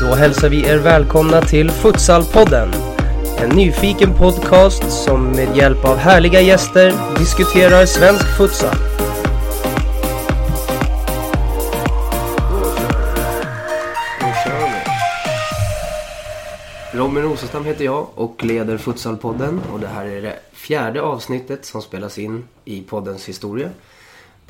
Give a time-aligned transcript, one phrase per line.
[0.00, 2.72] Då hälsar vi er välkomna till Futsalpodden.
[3.38, 8.76] En nyfiken podcast som med hjälp av härliga gäster diskuterar svensk futsal.
[16.92, 21.82] Robin Rosenstam heter jag och leder Futsalpodden och det här är det fjärde avsnittet som
[21.82, 23.70] spelas in i poddens historia.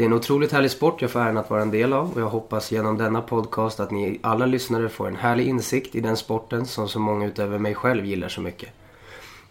[0.01, 2.21] Det är en otroligt härlig sport jag får äran att vara en del av och
[2.21, 6.17] jag hoppas genom denna podcast att ni alla lyssnare får en härlig insikt i den
[6.17, 8.69] sporten som så många utöver mig själv gillar så mycket.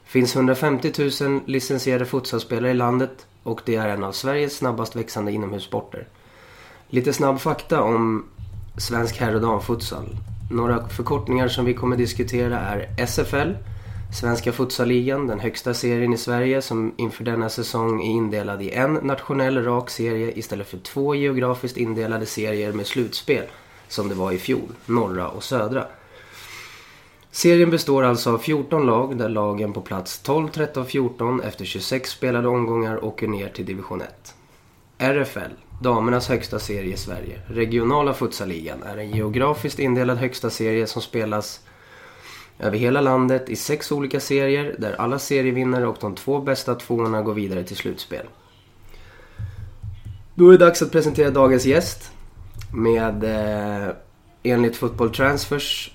[0.04, 4.96] Det finns 150 000 licensierade futsalspelare i landet och det är en av Sveriges snabbast
[4.96, 6.08] växande inomhussporter.
[6.88, 8.26] Lite snabb fakta om
[8.78, 10.18] svensk herr och damfutsal.
[10.52, 13.54] Några förkortningar som vi kommer diskutera är SFL,
[14.12, 18.94] Svenska futsaligan, den högsta serien i Sverige som inför denna säsong är indelad i en
[18.94, 23.46] nationell rak serie istället för två geografiskt indelade serier med slutspel
[23.88, 25.86] som det var i fjol, norra och södra.
[27.32, 32.10] Serien består alltså av 14 lag där lagen på plats 12, 13, 14 efter 26
[32.10, 34.36] spelade omgångar åker ner till division 1.
[34.98, 41.02] RFL, damernas högsta serie i Sverige, regionala futsaligan, är en geografiskt indelad högsta serie som
[41.02, 41.62] spelas
[42.60, 47.22] över hela landet i sex olika serier där alla serievinnare och de två bästa tvåorna
[47.22, 48.26] går vidare till slutspel.
[50.36, 52.12] Då är det dags att presentera dagens gäst
[52.74, 53.94] med eh,
[54.44, 55.92] enligt Football Transfers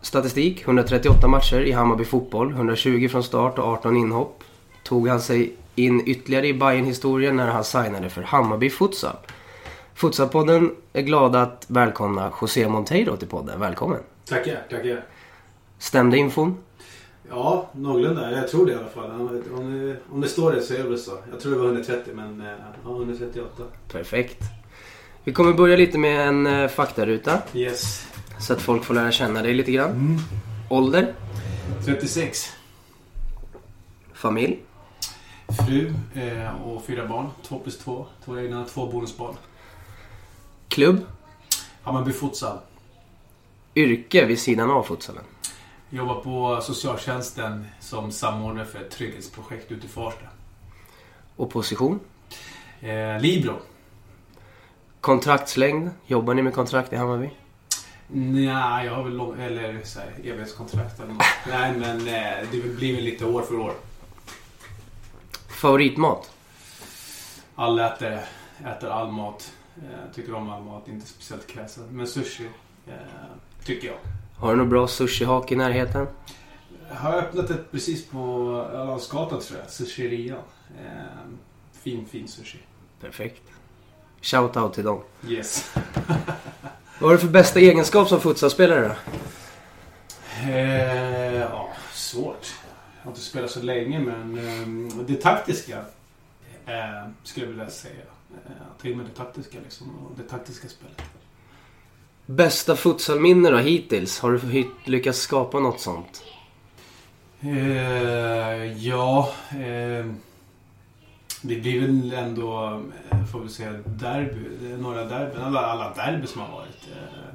[0.00, 4.44] statistik 138 matcher i Hammarby fotboll, 120 från start och 18 inhopp.
[4.82, 9.16] Tog han sig in ytterligare i bayern historien när han signade för Hammarby Futsal.
[9.94, 13.60] Futsalpodden är glada att välkomna José Monteiro till podden.
[13.60, 14.00] Välkommen!
[14.28, 15.04] Tackar, tackar.
[15.78, 16.56] Stämde infon?
[17.28, 18.32] Ja, någorlunda.
[18.32, 19.10] Jag tror det i alla fall.
[19.10, 21.18] Om det, om det står det så är det väl så.
[21.30, 22.42] Jag tror det var 130 men
[22.84, 23.62] ja, 138.
[23.92, 24.38] Perfekt.
[25.24, 27.42] Vi kommer börja lite med en eh, faktaruta.
[27.54, 28.06] Yes.
[28.38, 30.18] Så att folk får lära känna dig lite grann.
[30.70, 31.14] Ålder?
[31.84, 32.52] 36.
[34.12, 34.58] Familj?
[35.66, 37.28] Fru eh, och fyra barn.
[37.42, 38.06] Två plus två.
[38.24, 39.34] Två egna, två bonusbarn.
[40.68, 41.00] Klubb?
[41.82, 42.58] Hammarby Futsal.
[43.74, 45.24] Yrke vid sidan av futsalen?
[45.90, 50.26] Jobbar på socialtjänsten som samordnare för ett trygghetsprojekt ute i Farsta.
[51.36, 52.00] Och position?
[52.80, 53.58] Eh, Libro.
[55.00, 55.90] Kontraktslängd?
[56.06, 57.30] Jobbar ni med kontrakt i Hammarby?
[58.08, 61.26] Nja, jag har väl lång, eller så här, evighetskontrakt eller något.
[61.48, 63.72] Nej, men eh, det blir väl lite år för år.
[65.48, 66.30] Favoritmat?
[67.54, 68.20] Alla äter,
[68.66, 69.52] äter all mat.
[69.76, 71.84] Eh, tycker om all mat, inte speciellt kräsen.
[71.90, 72.48] Men sushi,
[72.86, 72.94] eh,
[73.64, 73.96] tycker jag.
[74.38, 76.06] Har du något bra sushihak i närheten?
[76.88, 78.18] Jag har öppnat ett precis på
[78.72, 79.70] Ölandsgatan tror jag.
[79.70, 80.38] Sushirian.
[80.78, 80.92] Eh,
[81.72, 82.58] fin, fin sushi.
[83.00, 83.42] Perfekt.
[84.22, 85.00] Shout-out till dem.
[85.28, 85.74] Yes.
[86.98, 88.94] Vad har du för bästa egenskap som futsalspelare då?
[90.50, 92.54] Eh, ja, svårt.
[92.98, 95.78] Jag har inte spelat så länge men eh, det taktiska
[96.66, 98.02] eh, skulle jag vilja säga.
[98.46, 98.52] Eh,
[98.82, 101.02] ta in med det taktiska liksom och det taktiska spelet.
[102.26, 104.20] Bästa futsalminne då hittills?
[104.20, 106.22] Har du lyckats skapa något sånt?
[107.40, 110.06] Eh, ja, eh,
[111.42, 114.72] det blir väl ändå, eh, får vi säga, derby.
[114.72, 117.34] Är Några derbyn, alla, alla derby som har varit eh,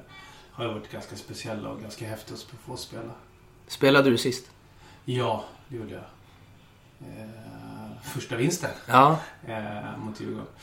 [0.52, 3.12] har varit ganska speciella och ganska häftiga att få spela.
[3.68, 4.46] Spelade du sist?
[5.06, 6.04] Ja, det gjorde jag.
[7.10, 7.28] Eh,
[8.04, 9.20] första vinsten Ja.
[9.48, 10.62] eh, mot Djurgården eh,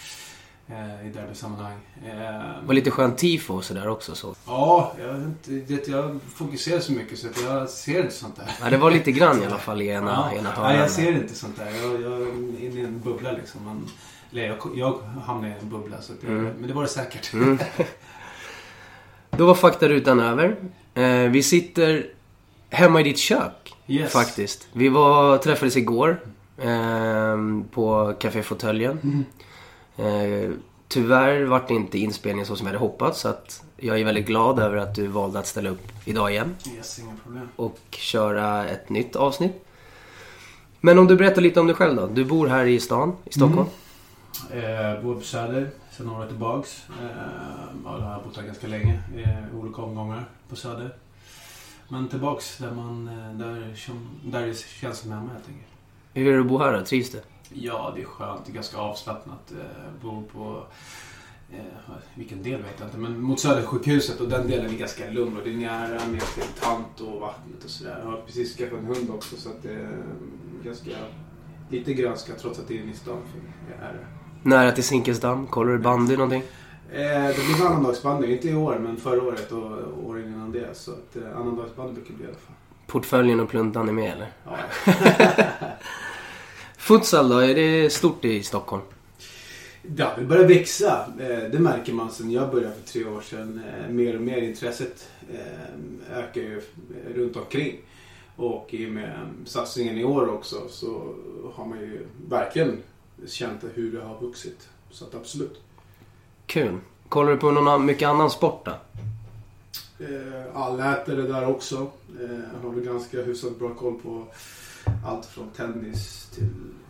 [1.07, 1.79] i derbysammanhang.
[2.07, 2.13] Eh,
[2.61, 4.35] Det var lite skönt tifo och sådär också så.
[4.47, 5.33] Ja, jag,
[5.67, 8.51] det, jag fokuserar så mycket så att jag ser inte sånt där.
[8.63, 10.77] Ja, det var lite grann i alla fall i ena, Ja, ena nej, hörnan.
[10.81, 11.67] jag ser inte sånt där.
[11.83, 13.65] Jag, jag är inne i en bubbla liksom.
[13.65, 13.87] Men,
[14.33, 16.45] Eller jag, jag hamnade i en bubbla, så det, Mm.
[16.45, 17.33] men det var det säkert.
[17.33, 17.59] Mm.
[19.31, 20.57] Då var faktarutan över.
[20.95, 22.07] Eh, vi sitter
[22.71, 23.75] hemma i ditt kök.
[23.87, 24.13] Yes.
[24.13, 24.69] Faktiskt.
[24.73, 26.21] Vi var, träffades igår
[26.59, 27.37] eh,
[27.71, 29.25] på Café Fåtöljen.
[29.99, 30.51] Eh,
[30.89, 33.21] tyvärr vart det inte inspelningen så som jag hade hoppats.
[33.21, 36.57] Så att jag är väldigt glad över att du valde att ställa upp idag igen
[36.77, 37.49] Yes, inga problem.
[37.57, 39.65] och köra ett nytt avsnitt.
[40.81, 42.07] Men om du berättar lite om dig själv då.
[42.07, 43.69] Du bor här i stan, i Stockholm.
[44.53, 46.83] Eh, bor på Söder sedan några år tillbaks.
[46.89, 47.07] Eh,
[47.85, 50.95] ja, då har jag bott här ganska länge i olika omgångar på Söder.
[51.89, 53.75] Men tillbaks där man, eh, där,
[54.25, 55.67] där det känns som hemma helt enkelt.
[56.15, 56.85] Hur är det att bo här då?
[56.85, 57.21] Trivs du?
[57.53, 58.45] Ja, det är skönt.
[58.45, 59.53] Det är ganska avslappnat.
[59.53, 60.67] Eh, bo på...
[61.53, 62.99] Eh, vilken del vet jag inte.
[62.99, 65.37] Men mot Södersjukhuset och den delen är ganska lugn.
[65.37, 68.01] Och det är nära ner till tant och vattnet och sådär.
[68.05, 70.03] Jag har precis skaffat en hund också så att det är
[70.65, 70.91] ganska...
[71.71, 73.23] Lite grönska trots att det är inne i stan.
[73.69, 74.49] Det.
[74.49, 75.47] Nära till Zinkensdamm?
[75.47, 76.43] Kollar du bandy någonting?
[76.93, 78.33] Eh, det blir annandagsbandy.
[78.33, 80.77] Inte i år, men förra året och åren innan det.
[80.77, 82.55] Så att eh, annandagsbandy brukar bli i alla fall.
[82.87, 84.33] Portföljen och pluntan är med eller?
[84.45, 84.57] Ja.
[86.89, 87.39] Futsal då?
[87.39, 88.83] Är det stort i Stockholm?
[89.97, 91.07] Ja, det börjar växa.
[91.21, 93.61] Eh, Det märker man sen jag började för tre år sedan.
[93.85, 96.63] Eh, Mer och mer intresset eh, ökar ju
[97.15, 97.77] runt omkring.
[98.37, 101.15] Och i och med satsningen i år också så
[101.55, 102.79] har man ju verkligen
[103.27, 104.69] känt hur det har vuxit.
[104.91, 105.61] Så att absolut.
[106.47, 106.79] Kul.
[107.09, 108.73] Kollar du på någon mycket annan sport då?
[110.55, 111.77] Allätare där också.
[112.21, 114.25] Eh, har väl ganska hyfsat bra koll på
[115.07, 116.49] allt från tennis till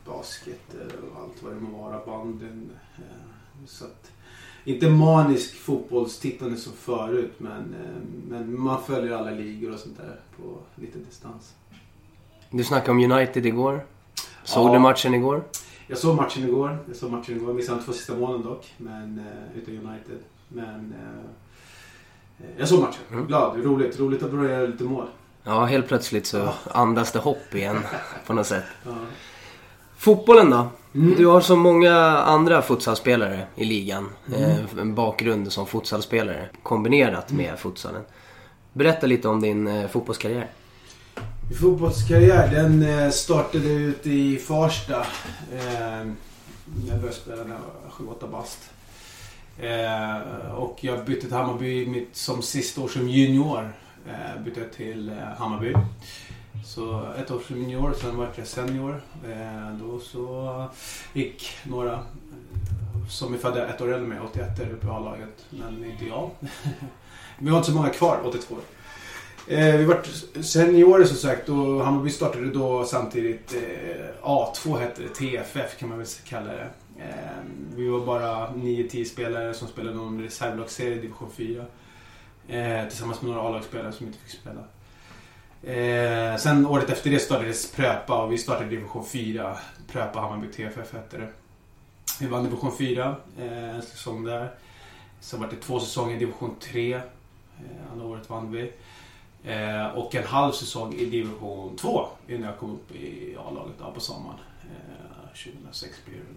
[0.08, 2.06] basket eh, och allt vad det må vara.
[2.06, 2.70] Banden.
[2.96, 4.10] Eh, så att,
[4.64, 10.20] inte manisk fotbollstittande som förut men, eh, men man följer alla ligor och sånt där
[10.37, 11.55] på lite distans.
[12.50, 13.84] Du snackade om United igår.
[14.44, 14.72] Såg Ja.
[14.72, 15.44] du matchen igår?
[15.87, 16.78] Jag såg matchen igår.
[16.88, 17.52] Jag såg matchen igår.
[17.52, 18.75] Missade de två sista målen dock.
[18.76, 19.25] Men,
[19.55, 20.19] utav United.
[20.49, 20.94] Men
[22.38, 23.02] eh, jag såg matchen.
[23.12, 23.26] Mm.
[23.26, 23.64] Glad.
[23.64, 24.00] Roligt.
[24.00, 25.06] Roligt att börja göra lite mål.
[25.44, 26.55] Ja, helt plötsligt så Ja.
[26.70, 27.76] andas det hopp igen
[28.26, 28.64] på något sätt.
[28.84, 28.90] Ja.
[29.98, 30.68] Fotbollen då?
[30.94, 31.14] Mm.
[31.16, 34.08] Du har så många andra futsalspelare i ligan.
[34.36, 38.02] Eh, en bakgrund som futsalspelare kombinerat med futsalen.
[38.72, 40.50] Berätta lite om din eh, fotbollskarriär.
[41.48, 45.06] Min fotbollskarriär den eh, startade ut i Farsta.
[45.54, 46.06] Eh,
[46.88, 47.56] jag började spela när
[47.98, 48.58] jag var 7-8 bast.
[50.56, 53.72] Och jag bytte till Hammarby som sista år som junior.
[54.44, 55.74] Bytte till Hammarby.
[56.64, 59.02] Så ett år som junior, sen var jag senior.
[59.25, 60.66] Eh, då så
[61.12, 61.99] gick några eh,
[63.08, 65.46] som är födda ett år äldre med, 81 är uppe i A-laget.
[65.50, 66.31] Men inte jag.
[67.38, 68.56] Vi har inte så många kvar, 82.
[69.49, 70.06] Eh, vi vart
[70.40, 75.99] seniorer som sagt och Hammarby startade då samtidigt eh, A2 hette det, TFF kan man
[75.99, 76.70] väl kalla det.
[76.99, 77.43] Eh,
[77.76, 81.64] vi var bara 9-10 spelare som spelade någon reservlagsserie i division 4.
[82.49, 84.60] Eh, tillsammans med några A-lagsspelare som inte fick spela.
[85.62, 89.56] Eh, sen året efter det startades Pröpa och vi startade division 4.
[89.93, 91.28] Pröpa Hammarby TFF hette det.
[92.20, 94.50] Vi vann division 4 eh, en säsong där.
[95.20, 96.93] Sen var det två säsonger i division 3.
[96.94, 97.00] Eh,
[97.93, 98.72] andra året vann vi.
[99.44, 104.00] Eh, och en halv säsong i division 2 innan jag kom upp i A-laget på
[104.00, 104.38] sommaren.
[104.62, 106.34] Eh, 2006 blir det väl.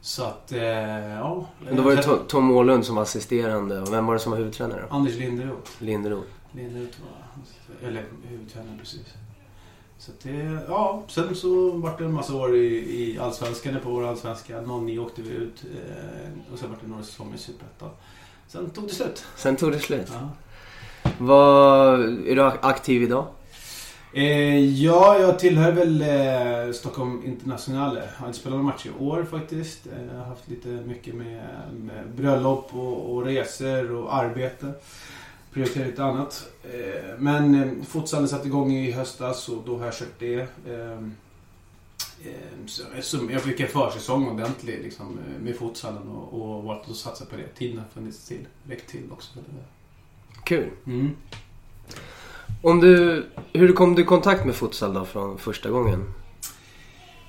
[0.00, 0.62] Så att, eh,
[1.08, 1.46] ja.
[1.72, 4.84] Då var det Tom- Åhlund som var assisterande och vem var det som var huvudtränare?
[4.90, 5.70] Anders Linderoth.
[5.78, 6.28] Linderoth.
[6.54, 9.14] Linderoth var, eller huvudtränare precis.
[9.98, 14.06] Så det, ja, sen så vart det en massa år i, i Allsvenskan, på vår
[14.06, 14.60] Allsvenska.
[14.60, 17.90] 09 åkte vi ut eh, och sen vart det några säsonger i Superettan.
[18.48, 19.24] Sen tog det slut.
[19.36, 20.12] Sen tog det slut.
[20.12, 20.30] Ja.
[21.18, 23.26] Vad, är du aktiv idag?
[24.12, 28.02] Eh, ja, jag tillhör väl eh, Stockholm Internationale.
[28.16, 29.86] Har inte spelat några matcher i år faktiskt.
[29.86, 31.42] Eh, jag har haft lite mycket med,
[31.72, 34.72] med bröllop och, och resor och arbete.
[35.54, 36.48] Prioriterat lite annat.
[36.64, 40.34] Eh, men eh, futsalen satte igång i höstas och då har jag kört det.
[40.66, 40.98] Eh,
[42.24, 47.36] eh, jag fick en försäsong ordentlig liksom, med futsalen och, och valt att satsa på
[47.36, 47.48] det.
[47.58, 48.46] Tiden har funnits till.
[48.68, 49.30] Räckt till också.
[50.44, 50.70] Kul.
[50.86, 51.10] Mm.
[52.62, 56.14] Om du, hur kom du i kontakt med futsal då från första gången?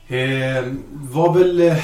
[0.08, 1.78] Eh, var väl eh,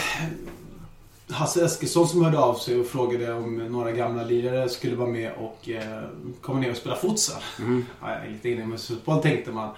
[1.31, 5.31] Hasse Eskilsson som hörde av sig och frågade om några gamla lirare skulle vara med
[5.33, 6.03] och eh,
[6.41, 7.41] komma ner och spela futsal.
[7.59, 7.85] Mm.
[8.01, 9.75] Ja, jag är lite inne med fotboll tänkte man.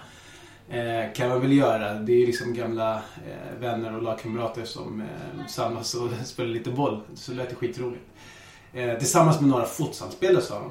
[0.68, 1.94] Eh, kan man väl göra.
[1.94, 6.70] Det är ju liksom gamla eh, vänner och lagkamrater som eh, samlas och spelar lite
[6.70, 7.00] boll.
[7.14, 8.04] Så det lät det skitroligt.
[8.72, 10.70] Eh, tillsammans med några futsalspelare sa de.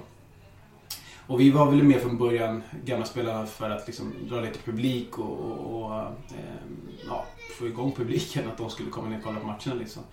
[1.27, 5.19] och vi var väl med från början, gamla spelare, för att liksom dra lite publik
[5.19, 6.63] och, och, och eh,
[7.07, 7.25] ja,
[7.59, 8.49] få igång publiken.
[8.51, 10.03] Att de skulle komma ner och kolla på matcherna liksom.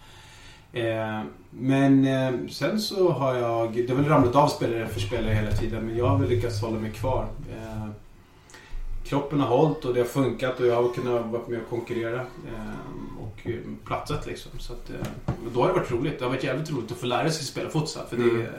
[0.73, 5.35] Eh, men eh, sen så har jag, det har väl ramlat av spelare för spelare
[5.35, 7.29] hela tiden men jag har väl lyckats hålla mig kvar.
[7.53, 7.89] Eh,
[9.05, 12.27] kroppen har hållit och det har funkat och jag har kunnat vara med och konkurrera.
[13.21, 13.47] Och
[13.85, 14.53] platsat liksom.
[14.59, 14.91] Så att,
[15.55, 16.19] då har det varit roligt.
[16.19, 18.07] Det har varit jävligt roligt att få lära sig spela futsal.
[18.07, 18.37] För mm.
[18.37, 18.53] det är,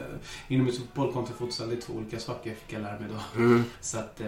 [0.47, 3.41] inomhusfotboll kontra futsal, det är två olika saker fick jag lära mig då.
[3.41, 3.63] Mm.
[3.81, 4.21] Så att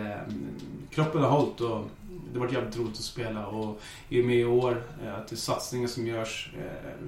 [0.92, 1.86] kroppen har hållit och
[2.34, 3.48] det varit jävligt roligt att spela.
[3.48, 4.84] Och i och med i år,
[5.18, 6.54] att det är satsningar som görs,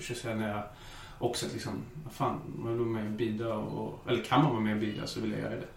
[0.01, 0.63] så känner jag
[1.19, 3.53] också att liksom, vad fan, man vill vara med och bidra.
[3.53, 5.67] Och, eller kan man vara med och bidra så vill jag göra det.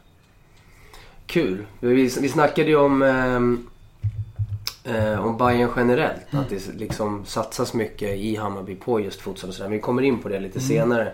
[1.26, 1.66] Kul.
[1.80, 6.32] Vi, vi snackade ju om, eh, eh, om Bayern generellt.
[6.32, 6.44] Mm.
[6.44, 9.70] Att det liksom satsas mycket i Hammarby på just futsal och sådär.
[9.70, 10.68] Vi kommer in på det lite mm.
[10.68, 11.12] senare.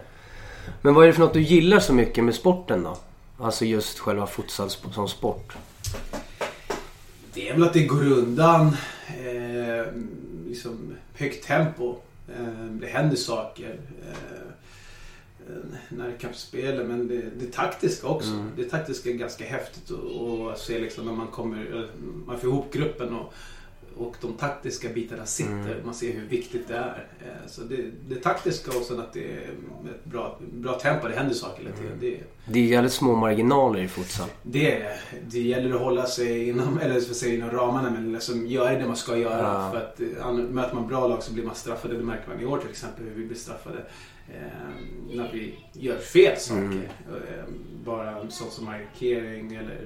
[0.83, 2.97] Men vad är det för något du gillar så mycket med sporten då?
[3.38, 5.56] Alltså just själva futsal som sport.
[7.34, 8.66] Det är väl att det går undan
[9.08, 9.86] eh,
[10.48, 11.96] liksom högt tempo.
[12.28, 13.78] Eh, det händer saker.
[14.02, 14.44] Eh,
[15.48, 18.30] Eh, närkampsspel men det, det taktiska också.
[18.30, 18.50] Mm.
[18.56, 21.88] Det taktiska är ganska häftigt att se liksom när man kommer,
[22.26, 23.34] man får ihop gruppen och,
[23.96, 25.52] och de taktiska bitarna sitter.
[25.52, 25.84] Mm.
[25.84, 27.06] Man ser hur viktigt det är.
[27.20, 27.76] Eh, så det,
[28.08, 29.38] det taktiska och sen att det är
[29.90, 31.92] ett bra, bra tempo, det händer saker hela tiden.
[31.92, 32.00] Mm.
[32.00, 32.20] Det,
[32.52, 34.28] det är jävligt små marginaler i futsal.
[34.42, 34.98] Det är det.
[35.30, 38.86] Det gäller att hålla sig inom, eller för säga, inom ramarna men liksom göra det
[38.86, 39.42] man ska göra.
[39.42, 39.70] Ja.
[39.70, 41.96] För att eh, möter man bra lag så blir man straffade.
[41.96, 43.78] Det märker man i år till exempel hur vi blir straffade
[45.10, 46.60] när vi gör fel saker.
[46.60, 46.82] Mm.
[46.82, 47.44] Eh,
[47.84, 49.78] bara sånt som markering eller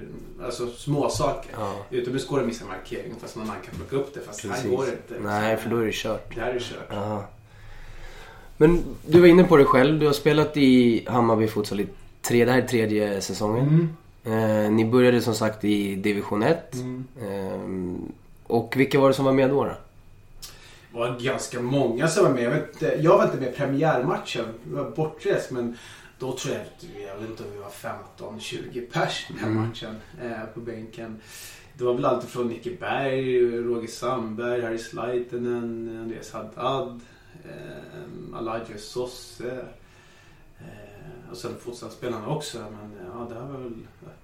[0.43, 1.51] alltså små saker.
[1.57, 1.75] Ja.
[1.89, 4.19] Utomhus går det att missa markering fast någon annan kan plocka upp det.
[4.19, 4.63] Fast Precis.
[4.63, 5.29] här går det inte.
[5.29, 6.35] Nej, för då är det kört.
[6.35, 6.87] Det här är kört.
[6.89, 7.25] Ja.
[8.57, 9.99] Men du var inne på det själv.
[9.99, 11.87] Du har spelat i Hammarby Futsal i
[12.21, 13.89] tre, det här är tredje säsongen.
[14.23, 14.65] Mm.
[14.65, 16.75] Eh, ni började som sagt i division 1.
[16.75, 17.05] Mm.
[17.21, 18.09] Eh,
[18.47, 19.63] och vilka var det som var med då?
[19.63, 19.71] då?
[20.99, 22.43] Var ganska många som var med.
[22.43, 24.45] Jag, vet, jag var inte med i premiärmatchen.
[24.69, 25.77] Jag var bortrest men
[26.19, 26.65] då tror jag,
[27.07, 29.67] jag vet inte om vi var 15-20 pers den här mm.
[29.67, 31.21] matchen eh, på bänken.
[31.77, 37.01] Det var väl allt från Nicke Berg, Roger Sandberg, Harry Slaitenen, Andreas Haddad,
[37.45, 39.65] eh, Aladjo Sosse.
[40.59, 42.57] Eh, och sen fotbollsspelarna också.
[42.57, 43.73] Men ja, det, var väl,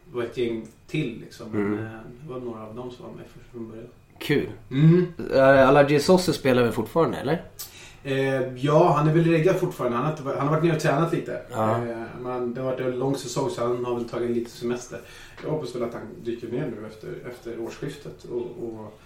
[0.06, 1.54] det var ett gäng till liksom.
[1.56, 1.72] Mm.
[1.72, 3.88] Men, eh, det var några av dem som var med från början.
[4.20, 4.50] Kul.
[4.72, 5.14] Mm.
[5.32, 7.44] Uh, Alaji Sosse spelar väl fortfarande eller?
[8.06, 9.98] Eh, ja, han är väl reggad fortfarande.
[9.98, 11.42] Han har, han har varit nere och tränat lite.
[11.52, 11.72] Ja.
[11.72, 15.00] Eh, men det har varit en lång säsong så han har väl tagit lite semester.
[15.44, 19.00] Jag hoppas väl att han dyker ner nu efter, efter årsskiftet och, och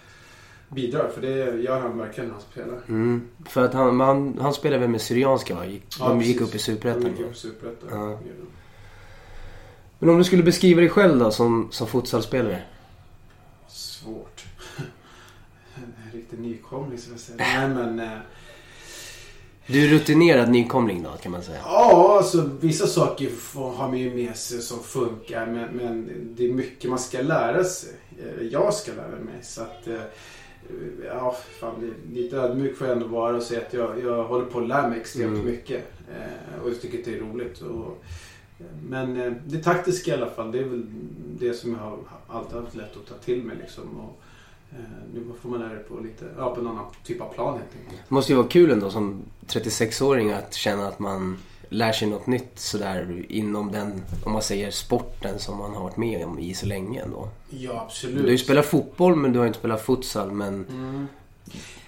[0.68, 1.08] bidrar.
[1.14, 2.78] För det gör han verkligen när han spelar.
[2.88, 3.28] Mm.
[3.48, 5.66] För att han, han, han spelar väl med Syrianska va?
[5.66, 7.02] Gick, ja, de gick upp i Superettan.
[7.02, 7.88] De gick upp i Superettan.
[7.90, 8.18] Ja.
[9.98, 12.62] Men om du skulle beskriva dig själv då som, som futsalspelare?
[13.68, 14.39] Svårt
[16.30, 17.36] lite nykomling så jag säga.
[17.38, 18.00] Nej men...
[18.00, 18.18] Eh,
[19.66, 21.58] du är rutinerad nykomling då kan man säga?
[21.64, 23.30] Ja, alltså vissa saker
[23.76, 27.64] har man ju med sig som funkar men, men det är mycket man ska lära
[27.64, 27.92] sig.
[28.18, 29.88] Eh, jag ska lära mig så att...
[29.88, 30.00] Eh,
[31.06, 34.58] ja, fan, lite ödmjuk får jag ändå vara och säga att jag, jag håller på
[34.58, 35.46] att lära mig extremt mm.
[35.46, 35.92] mycket.
[36.62, 37.60] Och jag tycker att det är roligt.
[37.60, 38.04] Och,
[38.88, 40.86] men det taktiska i alla fall, det är väl
[41.38, 44.00] det som jag har alltid haft lätt att ta till mig liksom.
[44.00, 44.29] Och, Eh,
[45.14, 47.76] nu får man lära det på lite, ja på en annan typ av plan helt
[47.84, 48.02] enkelt.
[48.08, 52.26] Det måste ju vara kul ändå som 36-åring att känna att man lär sig något
[52.26, 56.54] nytt sådär inom den, om man säger sporten som man har varit med om i
[56.54, 57.28] så länge ändå.
[57.50, 58.16] Ja absolut.
[58.16, 60.64] Du har ju spelat fotboll men du har inte spelat futsal men...
[60.68, 61.06] Mm.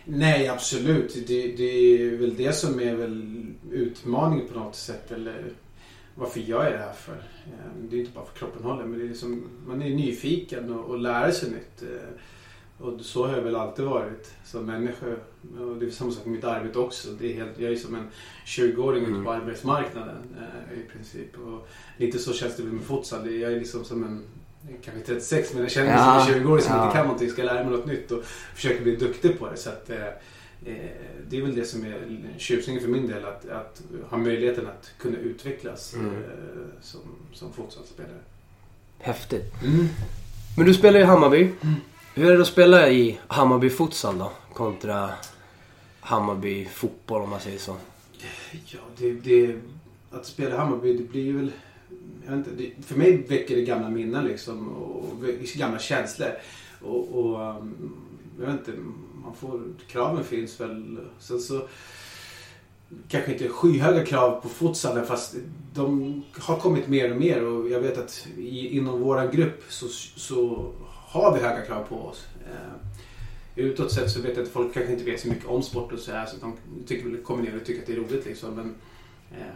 [0.04, 1.26] Nej absolut.
[1.26, 1.62] Det, det,
[2.02, 5.52] är väl det som är väl utmaningen på något sätt eller
[6.14, 7.12] varför gör jag det här för?
[7.46, 10.72] Eh, det är inte bara för kroppen håller men det är liksom, man är nyfiken
[10.72, 11.82] och, och lär sig nytt.
[12.78, 15.06] Och så har jag väl alltid varit som människa.
[15.58, 17.08] Och det är samma sak med mitt arbete också.
[17.10, 18.08] Det är helt, jag är som en
[18.46, 19.14] 20-åring mm.
[19.14, 21.38] ute på arbetsmarknaden eh, i princip.
[21.38, 23.34] Och lite så känns det väl med futsal.
[23.34, 24.24] Jag är liksom som en
[24.84, 26.24] kanske 36 men jag känner mig ja.
[26.24, 26.84] som en 20-åring som ja.
[26.84, 27.30] inte kan någonting.
[27.30, 28.24] Ska lära mig något nytt och
[28.54, 29.56] försöka bli duktig på det.
[29.56, 30.90] Så att, eh, eh,
[31.28, 33.24] det är väl det som är tjusningen för min del.
[33.24, 36.06] Att, att ha möjligheten att kunna utvecklas mm.
[36.06, 36.20] eh,
[36.80, 37.00] som,
[37.32, 38.20] som futsalspelare.
[38.98, 39.62] Häftigt.
[39.64, 39.88] Mm.
[40.56, 41.50] Men du spelar i Hammarby.
[41.60, 41.74] Mm.
[42.14, 44.32] Hur är det att spela i Hammarby futsal då?
[44.52, 45.10] Kontra
[46.00, 47.76] Hammarby fotboll om man säger så.
[48.66, 49.56] Ja, det, det,
[50.10, 51.52] att spela Hammarby det blir ju väl...
[52.26, 56.28] Jag vet inte, det, för mig väcker det gamla minnen liksom och gamla känslor.
[56.80, 57.94] Och, och um,
[58.40, 58.72] jag vet inte,
[59.24, 60.98] man får, kraven finns väl.
[61.18, 61.68] Sen så
[63.08, 65.34] kanske inte skyhöga krav på futsalen fast
[65.74, 69.88] de har kommit mer och mer och jag vet att i, inom våran grupp så,
[70.16, 70.72] så
[71.12, 72.26] har vi höga krav på oss.
[72.46, 72.72] Eh,
[73.56, 75.98] utåt sett så vet jag att folk kanske inte vet så mycket om sport och
[75.98, 78.54] så här så de tycker, kommer ner och tycker att det är roligt liksom.
[78.54, 78.74] Men
[79.40, 79.46] eh,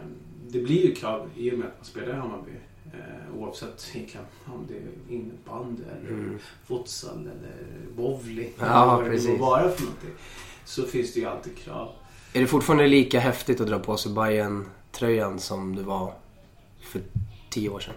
[0.47, 2.51] det blir ju krav i och med att man spelar i Hammarby.
[2.93, 3.95] Eh, oavsett
[4.45, 6.39] om det är innebandy eller Mm.
[6.65, 7.55] futsal eller
[7.95, 8.53] bowling.
[8.59, 9.27] Ja, eller vad precis.
[9.27, 10.09] det må vara för någonting.
[10.65, 11.89] Så finns det ju alltid krav.
[12.33, 16.13] Är det fortfarande lika häftigt att dra på sig bayern tröjan som det var
[16.81, 17.01] för
[17.49, 17.93] tio år sedan?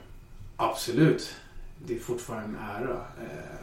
[0.57, 1.35] Absolut.
[1.87, 2.97] Det är fortfarande en ära.
[3.23, 3.61] Eh,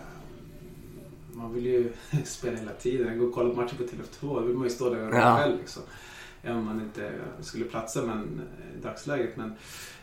[1.34, 1.92] Man vill ju
[2.26, 3.20] spela hela tiden.
[3.20, 4.36] Gå och kolla på matchen på Tele2.
[4.36, 5.38] Då vill man ju stå där Ja.
[5.38, 5.58] själv.
[5.58, 5.84] Liksom.
[6.44, 9.38] Även om man inte skulle platsa men, eh, i dagsläget.
[9.38, 9.54] Men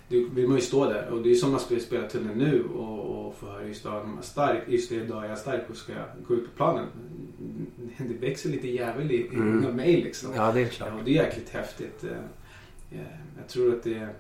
[0.09, 1.09] det vill man ju stå där.
[1.09, 4.09] Och det är som man skulle spela till nu och, och få höra just idag
[4.19, 4.63] är stark.
[4.69, 6.87] Just det, idag är jag stark och ska jag gå ut på planen.
[7.99, 9.59] Det växer lite jävel i, Mm.
[9.59, 10.31] inom mig liksom.
[10.35, 10.89] Ja, det är klart.
[10.93, 12.05] Ja, och det är jäkligt häftigt.
[12.05, 12.99] Eh,
[13.39, 14.13] Jag tror att det är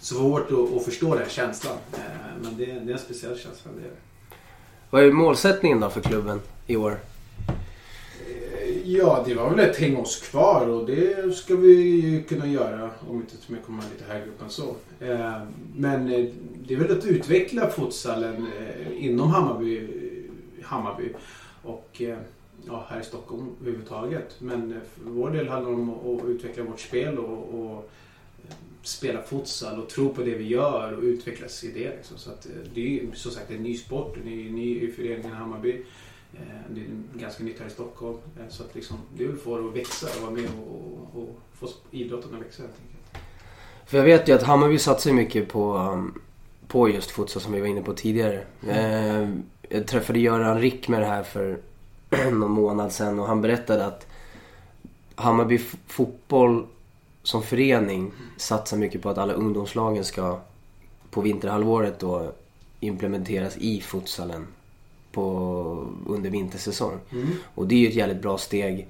[0.00, 1.76] svårt att, att förstå den här känslan.
[1.92, 1.98] Eh,
[2.42, 3.70] Men det, är- det är en speciell känsla.
[3.80, 3.92] Det är.
[4.90, 6.98] Vad är målsättningen då för klubben i år?
[7.48, 12.90] Eh, Ja, det var väl ett häng oss kvar och det ska vi kunna göra
[13.08, 14.74] om inte till och med kommer lite högre upp än så.
[15.00, 15.42] Eh,
[15.76, 16.06] Men
[16.66, 18.46] det är väl att utveckla futsalen
[18.96, 19.88] inom Hammarby,
[20.62, 21.08] Hammarby
[21.62, 22.02] och
[22.66, 24.36] ja, här i Stockholm överhuvudtaget.
[24.38, 27.90] Men för vår del handlar det om att utveckla vårt spel och, och
[28.88, 31.96] spela futsal och tro på det vi gör och utvecklas i det.
[31.96, 32.18] Liksom.
[32.18, 34.92] Så att, eh, det är ju som sagt en ny sport, en ny, ny i
[34.92, 35.82] föreningen Hammarby.
[36.34, 36.38] Eh,
[36.74, 36.86] Det är
[37.20, 38.18] ganska nytt här i Stockholm.
[38.38, 41.38] Eh, Så att liksom, det är väl för att växa och vara med och, och
[41.54, 43.24] få idrotten att växa helt enkelt.
[43.86, 46.20] För jag vet ju att Hammarby satsar mycket på, um,
[46.68, 48.44] på just futsal som vi var inne på tidigare.
[48.68, 49.28] Eh,
[49.68, 51.58] jag träffade Göran Rick med det här för
[52.32, 54.06] någon månad sedan och han berättade att
[55.14, 56.66] Hammarby fotboll
[57.28, 60.40] som förening satsar mycket på att alla ungdomslagen ska
[61.10, 62.32] på vinterhalvåret då
[62.80, 64.46] implementeras i futsalen
[65.12, 65.22] på,
[66.06, 66.98] under vintersäsong.
[67.54, 68.88] Och det är ju ett jävligt bra steg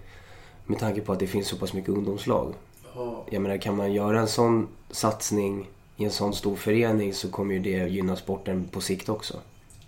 [0.67, 2.55] med tanke på att det finns så pass mycket ungdomslag.
[2.95, 7.31] Ja, Jag menar, kan man göra en sån satsning i en sån stor förening så
[7.31, 9.37] kommer ju det gynna sporten på sikt också.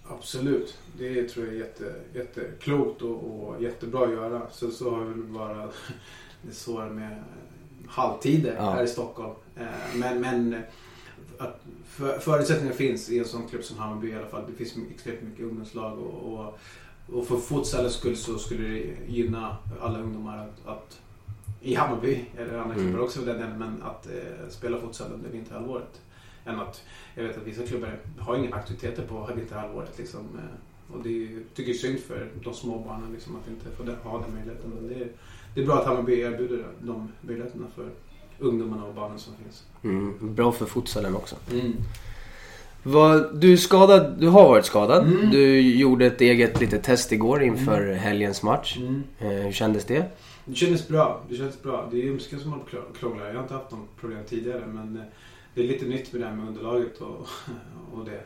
[0.08, 0.78] absolut.
[0.98, 4.42] Det tror jag är jätte, jätteklokt och, och jättebra att göra.
[4.52, 5.68] Sen så har vi bara
[6.42, 7.22] det svåra med
[7.90, 8.70] halvtider Ja.
[8.70, 9.34] här i Stockholm.
[9.56, 9.64] Eh,
[9.96, 10.62] Men, men
[11.38, 14.44] att för, förutsättningar finns i en sån klubb som Hammarby i alla fall.
[14.50, 16.58] Det finns extremt mycket ungdomslag och, och,
[17.18, 21.00] och för futsalens skull så skulle det gynna alla ungdomar att, att
[21.60, 22.86] i Hammarby, eller andra Mm.
[22.86, 26.00] klubbar också för den men att eh, spela futsal under vinterhalvåret.
[26.44, 26.82] Än att,
[27.14, 30.20] jag vet att vissa klubbar har inga aktiviteter på vinterhalvåret liksom.
[30.20, 33.76] eh, Och det är, tycker jag är synd för de små barnen liksom, att inte
[34.02, 34.70] få ha den möjligheten.
[34.70, 35.08] Men det är,
[35.54, 37.90] det är bra att Hammarby erbjuder de möjligheterna för
[38.38, 39.64] ungdomarna och barnen som finns.
[39.82, 41.36] Mm, bra för futsalen också.
[42.82, 45.06] Vad, du skadad, du har varit skadad.
[45.06, 45.30] Mm.
[45.30, 48.78] Du gjorde ett eget litet test igår inför helgens match.
[49.18, 50.04] Eh, hur kändes det?
[50.44, 51.22] Det kändes bra.
[51.28, 51.88] Det kändes bra.
[51.90, 52.60] Det är ljumsken som har
[53.00, 53.26] krånglar.
[53.26, 55.02] Jag har inte haft något problem tidigare men eh,
[55.54, 57.28] det är lite nytt med det här med underlaget och,
[57.98, 58.20] och det.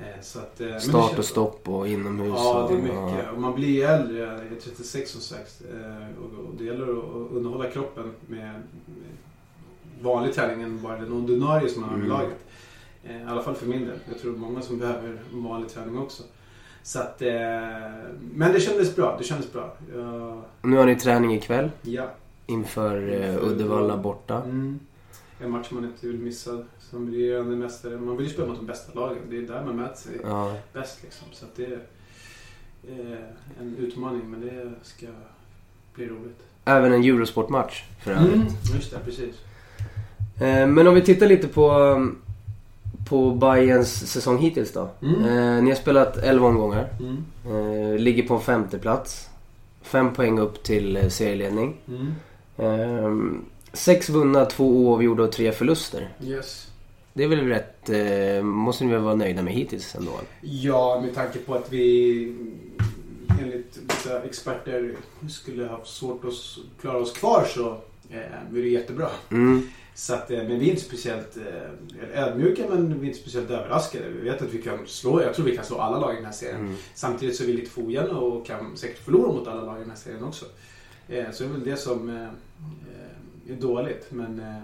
[0.00, 2.32] Eh, Så att, eh, Start och stopp och inomhus.
[2.36, 3.30] Ja, det är mycket.
[3.32, 4.18] Och man blir äldre.
[4.18, 5.62] Jag är 36 som sagt.
[5.74, 8.62] Eh, Och det gäller att underhålla kroppen med
[10.02, 12.12] vanlig träning än bara den ordinarie som man har i Mm.
[12.12, 12.38] laget.
[13.04, 13.98] I alla fall för min del.
[14.08, 16.22] Jag tror många som behöver vanlig träning också.
[16.82, 17.20] Så att,
[18.34, 19.16] men det kändes bra.
[19.18, 19.74] Det kändes bra.
[19.94, 22.10] Jag, Nu har ni träning ikväll ja.
[22.46, 23.96] inför Inför Uddevalla.
[23.96, 24.42] borta.
[24.42, 24.80] Mm.
[25.40, 27.96] En match man inte vill missa som regerande mästare.
[27.96, 29.18] Man vill ju spela mot de bästa lagen.
[29.30, 30.56] Det är där man möter sig Ja.
[30.72, 31.26] bäst liksom.
[31.32, 31.80] Så att det är
[32.88, 33.18] eh,
[33.60, 35.06] en utmaning men det ska
[35.94, 36.38] bli roligt.
[36.64, 38.34] Även en Eurosport-match för övrigt.
[38.34, 38.46] Mm.
[38.74, 39.34] Just det, precis.
[40.40, 41.70] Eh, Men om vi tittar lite på,
[43.08, 44.90] på Bayerns säsong hittills då.
[45.02, 45.24] Mm.
[45.24, 46.88] Eh, ni har spelat 11 omgångar.
[47.00, 47.96] Mm.
[47.96, 49.28] Ligger på en femte plats.
[49.82, 51.76] Fem poäng upp till serieledning.
[51.88, 53.44] Mm.
[53.72, 56.08] Sex vunna, två oavgjorda och tre förluster.
[56.22, 56.69] Yes.
[57.12, 57.88] Det är väl rätt...
[57.88, 60.20] Eh, måste ni väl vara nöjda med hittills ändå?
[60.40, 62.36] Ja, med tanke på att vi
[63.40, 64.96] enligt vissa experter
[65.28, 66.32] skulle ha svårt att
[66.80, 67.68] klara oss kvar så
[68.10, 69.08] eh, är det jättebra.
[69.30, 69.68] Mm.
[69.94, 73.50] Så att, eh, men vi är inte speciellt eh, ödmjuka men vi är inte speciellt
[73.50, 74.08] överraskade.
[74.08, 76.24] Vi vet att vi kan slå, jag tror vi kan slå alla lag i den
[76.24, 76.60] här serien.
[76.60, 76.76] Mm.
[76.94, 79.90] Samtidigt så är vi lite ojämna och kan säkert förlora mot alla lag i den
[79.90, 80.44] här serien också.
[81.08, 83.09] Eh, så det är väl det som eh, eh,
[83.48, 84.06] är dåligt.
[84.10, 84.62] Men eh,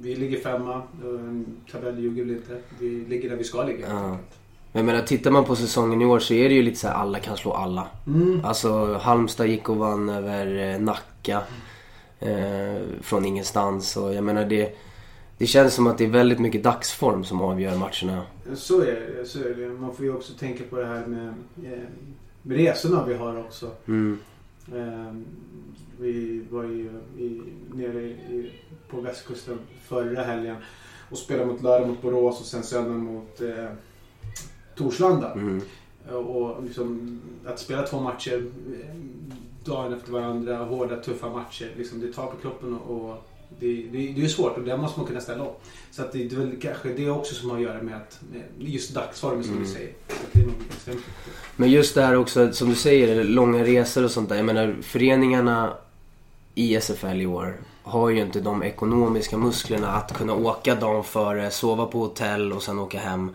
[0.00, 0.74] vi ligger femma.
[0.74, 2.58] Eh, tabell ljuger väl inte.
[2.78, 3.86] Vi ligger där vi ska ligga.
[3.88, 3.96] Ja.
[3.96, 4.38] enkelt.
[4.72, 6.94] Men menar, tittar man på säsongen i år så är det ju lite så här
[6.94, 7.86] alla kan slå alla.
[8.06, 8.44] Mm.
[8.44, 11.42] Alltså Halmstad gick och vann över eh, Nacka.
[12.20, 14.76] Eh, från ingenstans och jag menar det,
[15.38, 18.22] det känns som att det är väldigt mycket dagsform som avgör matcherna.
[18.54, 19.24] Så är det.
[19.26, 19.68] Så är det.
[19.68, 21.28] Man får ju också tänka på det här med,
[21.64, 21.78] eh,
[22.42, 23.70] med resorna vi har också.
[23.88, 24.18] Mm.
[24.72, 25.14] Eh,
[26.02, 27.40] vi var ju i,
[27.74, 28.52] nere i,
[28.88, 30.56] på västkusten förra helgen
[31.10, 33.68] och spelade mot lördag mot Borås och sen söndag mot eh,
[34.74, 35.32] Torslanda.
[35.32, 35.60] Mm.
[36.10, 38.46] Och liksom, att spela två matcher
[38.80, 38.96] eh,
[39.64, 41.70] dagen efter varandra, hårda tuffa matcher.
[41.76, 43.28] Liksom, det tar på kroppen och, och
[43.60, 45.60] det, det, det är svårt och det måste man kunna ställa upp.
[45.90, 48.20] Så att det, det är väl kanske det också som har att göra med att
[48.32, 49.64] med just dagsformen som Mm.
[49.64, 49.92] du säger.
[51.56, 54.36] Men just det här också, som du säger, långa resor och sånt där.
[54.36, 55.76] Jag menar, föreningarna
[56.54, 61.50] i SFL i år har ju inte de ekonomiska musklerna att kunna åka dagen före,
[61.50, 63.30] sova på hotell och sen åka hem.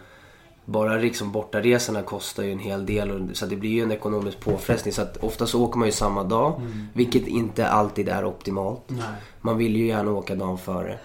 [0.65, 4.93] Bara liksom bortaresorna kostar ju en hel del så det blir ju en ekonomisk påfrestning.
[4.93, 6.62] Så att ofta så åker man ju samma dag,
[6.93, 8.84] vilket inte alltid är optimalt.
[8.88, 9.06] Nej.
[9.41, 10.99] Man vill ju gärna åka dagen före.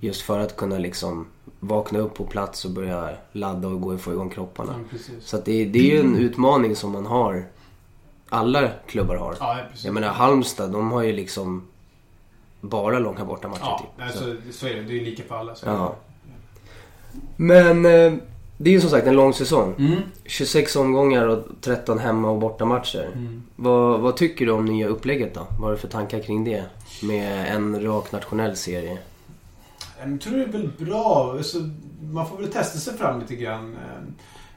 [0.00, 1.26] Just för att kunna liksom
[1.60, 4.74] vakna upp på plats och börja ladda och gå och få igång kropparna.
[4.90, 5.26] Precis.
[5.26, 7.46] Så det, det är ju en utmaning som man har.
[8.32, 9.36] Alla klubbar har.
[9.40, 9.84] Ja, precis.
[9.84, 11.62] Jag menar Halmstad, de har ju liksom
[12.60, 14.06] bara långa bortamatcher Ja, typ.
[14.06, 14.52] alltså, Så.
[14.58, 14.82] så är det.
[14.82, 15.54] Det är lika för alla.
[15.54, 15.66] Så.
[15.66, 15.94] Ja.
[17.36, 18.12] Men eh,
[18.56, 19.74] det är ju som sagt en lång säsong.
[19.78, 19.96] Mm.
[20.24, 23.10] 26 omgångar och 13 hemma och bortamatcher.
[23.14, 23.42] Mm.
[23.56, 25.40] Vad, vad tycker du om nya upplägget då?
[25.50, 26.64] Vad har du för tankar kring det?
[27.02, 28.98] Med en rak nationell serie.
[30.00, 31.34] Jag tror det är väl bra.
[31.36, 31.58] Alltså,
[32.12, 33.76] man får väl testa sig fram lite grann.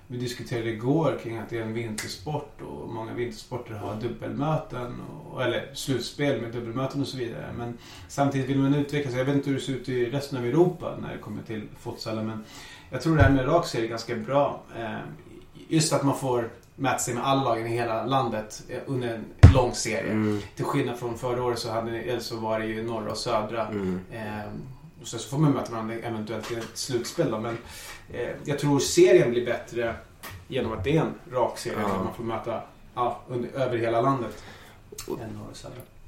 [0.07, 5.01] Vi diskuterade igår kring att det är en vintersport och många vintersporter har dubbelmöten.
[5.01, 7.53] Och, eller slutspel med dubbelmöten och så vidare.
[7.57, 9.19] Men samtidigt vill man utveckla sig.
[9.19, 11.67] Jag vet inte hur det ser ut i resten av Europa när det kommer till
[11.79, 12.27] futsalen.
[12.27, 12.43] Men
[12.89, 14.61] jag tror det här med rak serie är ganska bra.
[14.79, 14.97] Eh,
[15.67, 19.25] Just att man får mäta sig med alla lagen i hela landet eh, under en
[19.53, 20.11] lång serie.
[20.11, 23.67] Mm, Till skillnad från förra året så, hade, så var det ju norra och södra.
[23.67, 24.45] mm, Eh,
[25.01, 27.39] och sen så får man möta varandra eventuellt i ett slutspel då.
[27.39, 27.57] Men
[28.45, 29.95] jag tror serien blir bättre
[30.47, 31.77] genom att det är en rak serie.
[31.81, 32.03] Ja.
[32.03, 32.61] Man får möta
[32.95, 34.43] ja, under, över hela landet.
[35.07, 35.19] Och.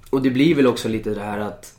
[0.10, 1.74] Och det blir väl också lite det här att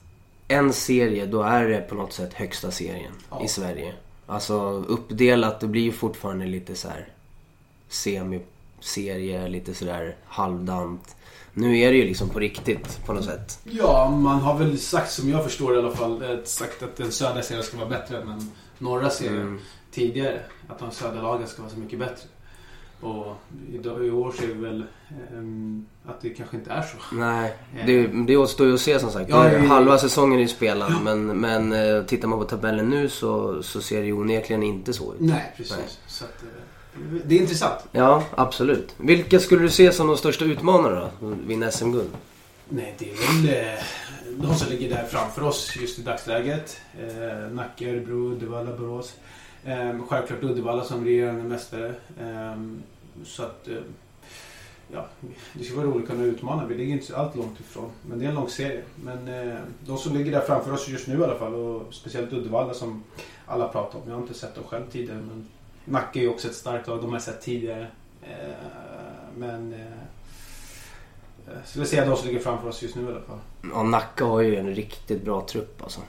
[0.49, 3.45] en serie, då är det på något sätt högsta serien Ja.
[3.45, 3.95] i Sverige.
[4.27, 4.55] Alltså
[4.89, 7.09] uppdelat, det blir ju fortfarande lite så här
[7.89, 11.17] semiserie, lite sådär halvdant.
[11.55, 13.59] Nu är det ju liksom på riktigt på något sätt.
[13.65, 17.13] Ja, man har väl sagt som jag förstår i alla fall eh, sagt att den
[17.13, 19.61] södra serien ska vara bättre än den norra serien Mm.
[19.91, 20.41] Tidigare.
[20.69, 22.29] Att de södra lagen ska vara så mycket bättre.
[23.01, 23.37] Och
[23.73, 24.85] idag, i år ser vi väl
[25.33, 27.15] ehm, att det kanske inte är så.
[27.15, 27.55] Nej,
[27.87, 29.31] det, det återstår ju att se som sagt.
[29.31, 29.65] Ja, ja, ja.
[29.65, 33.81] Halva säsongen är ju spelad men, men eh, tittar man på tabellen nu så, så
[33.81, 35.21] ser det ju onekligen inte så ut.
[35.21, 35.77] Nej, precis.
[35.77, 35.87] Nej.
[36.07, 37.79] Så att, eh, det är intressant.
[37.93, 38.95] Ja, absolut.
[38.97, 41.27] Vilka skulle du se som de största utmanarna då?
[41.47, 42.11] Vinna SM-guld?
[42.69, 43.83] Nej, det är väl eh,
[44.37, 46.81] de som ligger där framför oss just i dagsläget.
[47.01, 49.15] Eh, Nacka, Örebro, Uddevalla, Borås.
[49.65, 51.95] Ehm, självklart Uddevalla som regerande mästare.
[52.21, 52.83] Ehm,
[53.25, 53.69] så att...
[53.69, 53.75] Eh,
[54.93, 55.07] ja,
[55.53, 56.67] det skulle vara roligt att kunna utmana.
[56.67, 57.91] Vi ligger inte så allt långt ifrån.
[58.09, 58.83] Men det är en lång serie.
[59.05, 61.55] Men eh, de som ligger där framför oss just nu i alla fall.
[61.55, 63.03] Och speciellt Uddevalla som
[63.47, 64.05] alla pratar om.
[64.07, 65.19] Jag har inte sett dem själv tidigare.
[65.19, 65.49] Men
[65.85, 67.01] Nacka är ju också ett starkt lag.
[67.01, 67.87] De har jag sett tidigare.
[68.23, 68.55] Eh,
[69.37, 69.73] men...
[69.73, 70.08] Eh,
[71.67, 73.39] så vi ser de som ligger framför oss just nu i alla fall.
[73.75, 76.01] Ja, Nacka har ju en riktigt bra trupp alltså.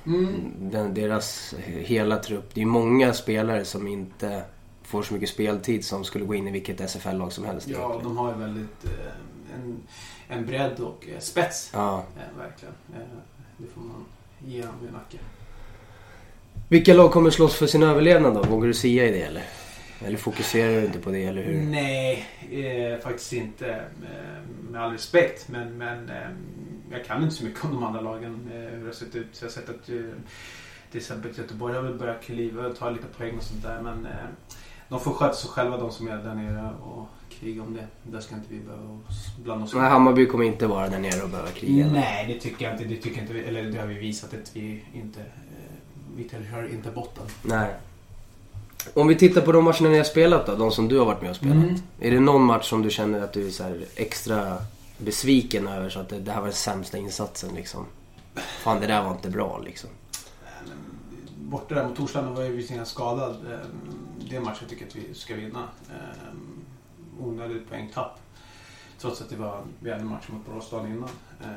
[0.59, 2.49] Den, deras hela trupp.
[2.53, 4.41] Det är många spelare som inte
[4.83, 8.03] får så mycket speltid som skulle gå in i vilket SFL-lag som helst Ja, egentligen.
[8.03, 9.77] de har ju väldigt eh, en,
[10.27, 11.69] en bredd och eh, spets.
[11.73, 12.03] Ja.
[12.17, 12.73] Eh, verkligen.
[13.57, 14.05] Det får man
[14.45, 15.17] ge dem i Nacka.
[16.69, 18.43] Vilka lag kommer slåss för sin överlevnad då?
[18.43, 19.43] Vågar du sia i det eller?
[20.05, 21.61] Eller fokuserar du inte på det eller hur?
[21.61, 23.75] Nej, eh, faktiskt inte.
[23.75, 25.47] Eh, med all respekt.
[25.47, 26.29] Men, men eh,
[26.91, 28.49] jag kan inte så mycket om de andra lagen.
[28.53, 29.27] Eh, hur det har sett ut.
[29.31, 29.95] Så jag har sett att eh,
[30.91, 33.81] till exempel Göteborg har väl börjat kliva och ta lite poäng och sånt där.
[33.81, 34.11] Men eh,
[34.89, 37.87] de får sköta sig själva de som är där nere och kriga om det.
[38.11, 38.99] Där ska inte vi behöva
[39.43, 39.73] blanda oss.
[39.73, 41.87] Nej, Hammarby kommer inte vara där nere och behöva kriga.
[41.87, 42.83] Nej, det tycker jag inte.
[42.83, 45.19] Det tycker inte eller det har vi visat att vi inte...
[45.19, 45.25] Eh,
[46.15, 47.23] vi tillhör inte botten.
[47.41, 47.69] Nej.
[48.93, 51.21] Om vi tittar på de matcherna ni har spelat då, de som du har varit
[51.21, 51.55] med och spelat.
[51.55, 51.75] Mm.
[51.99, 54.57] Är det någon match som du känner att du är så här extra
[54.97, 57.85] besviken över så att det, det här var den sämsta insatsen liksom?
[58.35, 59.89] Fan det där var inte bra liksom.
[61.37, 63.31] Borta där mot Torslanda var ju visserligen skadad.
[63.51, 63.59] Eh,
[64.29, 65.63] Det är en match jag tycker att vi ska vinna.
[65.89, 68.19] Eh, Onödigt poängtapp.
[68.99, 71.09] Trots att det var, vi hade en match mot Borås dagen innan.
[71.41, 71.47] Eh,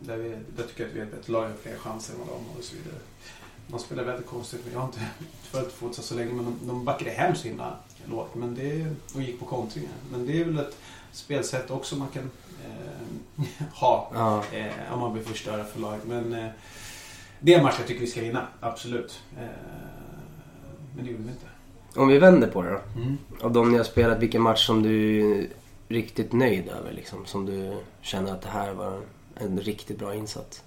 [0.00, 2.18] Där, vi, där tycker jag att vi är ett bättre lag och fler chanser än
[2.20, 3.00] vad de har och så vidare.
[3.66, 4.60] De spelar väldigt konstigt.
[4.64, 5.00] men Jag har inte
[5.42, 8.34] följt futsal så länge men de, de backade hem så himla lågt.
[8.34, 9.92] Men det, och gick på kontringar.
[10.12, 10.76] Men det är väl ett
[11.12, 12.30] spelsätt också man kan
[12.64, 13.44] eh,
[13.74, 14.10] ha.
[14.14, 14.44] Ja.
[14.58, 16.04] Eh, om man blir förstörd för laget.
[16.06, 16.50] Men eh,
[17.40, 18.46] det är en match jag tycker vi ska vinna.
[18.60, 19.20] Absolut.
[19.38, 19.44] Eh,
[20.96, 21.46] men det gjorde vi inte.
[22.00, 23.00] Om vi vänder på det då.
[23.00, 23.18] Mm.
[23.42, 25.48] Av de ni har spelat, vilken match som du är
[25.88, 26.92] riktigt nöjd över?
[26.92, 29.00] Liksom, som du känner att det här var
[29.34, 30.62] en riktigt bra insats?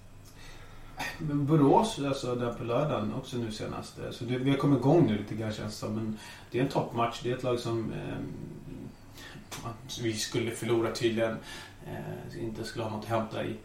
[1.20, 4.00] Men Borås, alltså där på lördagen också nu senast.
[4.00, 5.96] eh, Så det, vi har kommit igång nu lite grann känns det som.
[5.96, 6.18] Men
[6.52, 7.20] det är en toppmatch.
[7.24, 8.18] Det är ett lag som eh,
[10.04, 11.38] vi skulle förlora tydligen.
[11.88, 13.56] Eh, inte skulle ha något att hämta i.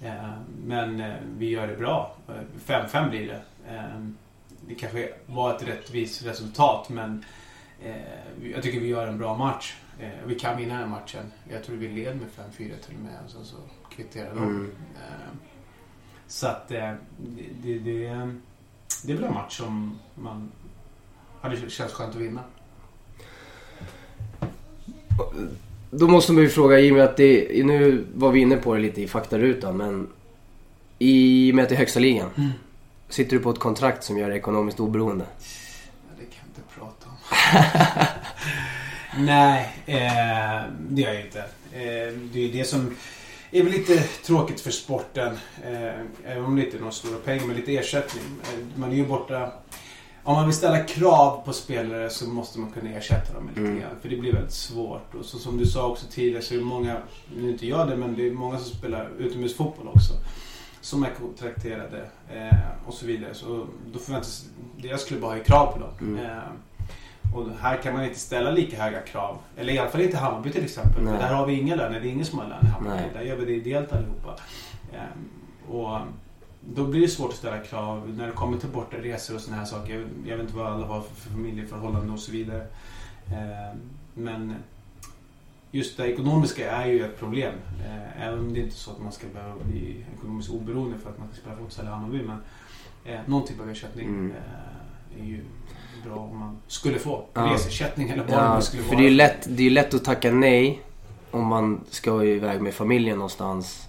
[0.00, 0.30] Eh,
[0.64, 2.16] men eh, vi gör det bra.
[2.28, 2.34] Eh,
[2.66, 3.42] 5-5 blir det.
[3.74, 4.00] Eh,
[4.68, 7.24] det kanske var ett rättvist resultat men
[8.42, 9.76] jag tycker vi gör en bra match.
[10.26, 11.32] Vi kan vinna den här matchen.
[11.50, 13.18] Jag tror vi leder med 5-4 till och med.
[13.30, 13.56] Sen så
[13.90, 14.42] kvitterar de.
[14.42, 14.70] Mm.
[16.30, 18.30] Så att eh, det, det, det,
[19.04, 20.50] det är väl en match som man
[21.40, 22.40] hade känts skönt att vinna.
[25.90, 29.02] Då måste man ju fråga, med att det, nu var vi inne på det lite
[29.02, 30.08] i faktarutan, men
[30.98, 32.30] i och med att det är högsta ligan.
[32.36, 32.50] Mm.
[33.08, 35.24] Sitter du på ett kontrakt som gör dig ekonomiskt oberoende?
[35.24, 37.16] Ja, det kan jag inte prata om.
[39.24, 41.40] Nej, eh, det gör jag inte.
[41.72, 42.96] Eh, det är det som
[43.58, 45.38] är väl lite tråkigt för sporten.
[45.64, 48.22] Eh, även om det inte är några stora pengar, men lite ersättning.
[48.42, 49.52] Eh, man är ju borta...
[50.22, 53.80] Om man vill ställa krav på spelare så måste man kunna ersätta dem lite Mm.
[53.80, 53.90] grann.
[54.02, 55.14] För det blir väldigt svårt.
[55.14, 56.96] Och så som du sa också tidigare så är det många,
[57.36, 60.12] nu inte jag det, men det är många som spelar utomhusfotboll också.
[60.80, 63.34] Som är kontrakterade eh, och så vidare.
[63.34, 64.44] Så då förväntas
[64.76, 65.90] deras klubbar ha krav på dem.
[66.00, 66.24] Mm.
[66.24, 66.38] Eh,
[67.34, 69.38] och här kan man inte ställa lika höga krav.
[69.56, 71.02] Eller i alla fall inte Hammarby till exempel.
[71.04, 71.12] Nej.
[71.12, 72.00] För där har vi inga löner.
[72.00, 73.02] Det är ingen som har lön i Hammarby.
[73.14, 74.36] Där gör vi det ideellt allihopa.
[74.92, 75.28] Ehm,
[75.76, 75.98] och
[76.74, 79.64] då blir det svårt att ställa krav när det kommer till bortaresor och såna här
[79.64, 79.94] saker.
[79.94, 82.66] Jag, jag vet inte vad alla har för, för familjeförhållanden och så vidare.
[83.26, 83.78] Ehm,
[84.14, 84.54] men
[85.70, 87.54] just det ekonomiska är ju ett problem.
[87.86, 91.10] Eh, även om det inte är så att man ska behöva bli ekonomiskt oberoende för
[91.10, 92.22] att man ska spela fotboll i Hammarby.
[92.22, 92.38] Men
[93.04, 94.30] eh, någon typ av ersättning Mm.
[94.30, 95.44] eh, är ju
[96.04, 97.24] bra om man skulle få.
[97.34, 97.40] Ja.
[97.54, 98.98] Resersättning eller vad det Ja, nu skulle för vara.
[99.00, 100.82] det är ju lätt, det är lätt att tacka nej
[101.30, 103.88] om man ska iväg med familjen någonstans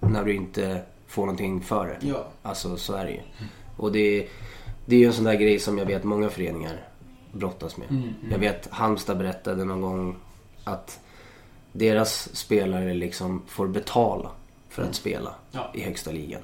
[0.00, 2.06] när du inte får någonting för det.
[2.06, 2.26] Ja.
[2.42, 3.20] Alltså så är det ju.
[3.76, 4.28] Och det,
[4.86, 6.88] det är ju en sån där grej som jag vet många föreningar
[7.32, 7.90] brottas med.
[7.90, 8.14] Mm, mm.
[8.30, 10.16] Jag vet Halmstad berättade någon gång
[10.64, 11.00] att
[11.72, 14.30] deras spelare liksom får betala
[14.68, 14.94] för att Mm.
[14.94, 15.70] spela Ja.
[15.74, 16.40] i högsta ligan.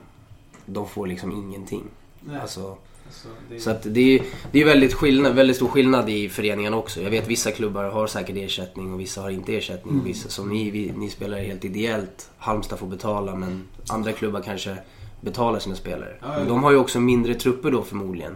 [0.67, 1.85] De får liksom ingenting.
[2.21, 6.11] Nej, Alltså, alltså, det, så att det är, det är väldigt, skillnad, väldigt stor skillnad
[6.11, 7.01] i föreningarna också.
[7.03, 9.95] Jag vet vissa klubbar har säkert ersättning och vissa har inte ersättning.
[9.95, 10.05] Mm.
[10.05, 12.31] Vissa, som ni, vi, ni spelar helt ideellt.
[12.39, 14.77] Halmstad får betala men andra klubbar kanske
[15.21, 16.17] betalar sina spelare.
[16.21, 18.35] Ja, Men de har ju också mindre trupper då förmodligen.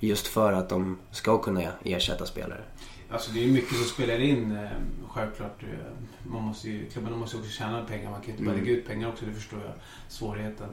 [0.00, 2.60] Just för att de ska kunna ersätta spelare.
[3.10, 4.56] Alltså det är mycket som spelar in.
[4.56, 4.68] eh,
[5.08, 5.62] Självklart.
[5.62, 5.68] eh,
[6.30, 8.10] Man måste ju, klubbarna måste ju också tjäna pengar.
[8.10, 8.64] Man kan ju inte bara Mm.
[8.64, 9.24] lägga ut pengar också.
[9.24, 9.72] Det förstår jag.
[10.08, 10.66] Svårigheten.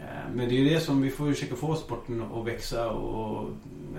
[0.00, 2.90] Eh, Men det är ju det som vi får försöka få sporten att växa.
[2.90, 3.50] Och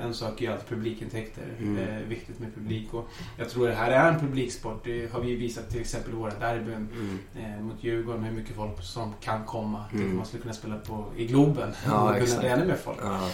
[0.01, 1.43] en sak är ju alltid publikintäkter.
[1.59, 1.77] Mm.
[1.77, 2.93] Eh, viktigt med publik.
[2.93, 4.81] Och jag tror det här är en publiksport.
[4.83, 6.87] Det har vi ju visat till exempel i våra derbyn.
[6.93, 7.19] Mm.
[7.55, 9.85] Eh, mot Djurgården, hur mycket folk som kan komma.
[9.93, 10.15] Mm.
[10.15, 11.71] Man skulle kunna spela på, i Globen.
[11.85, 12.39] Ja, och kunna exakt.
[12.39, 12.97] bli ännu mer folk.
[13.01, 13.29] Ja,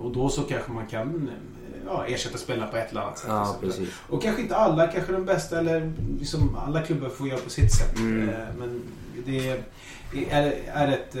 [0.00, 1.30] Och då så kanske man kan
[1.86, 3.28] ja, ersätta spelarna på ett eller annat sätt.
[3.28, 3.56] ja
[4.08, 7.72] och kanske inte alla, kanske de bästa eller liksom alla klubbar får göra på sitt
[7.72, 7.98] sätt.
[7.98, 8.26] Mm.
[8.58, 8.82] Men
[9.26, 9.62] det är,
[10.30, 11.16] är, är ett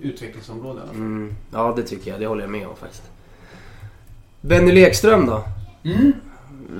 [0.00, 0.96] utvecklingsområde fall.
[0.96, 1.34] Mm.
[1.52, 3.02] Ja det tycker jag, det håller jag med om faktiskt.
[4.40, 5.44] Benny Lekström då?
[5.84, 6.12] Mm.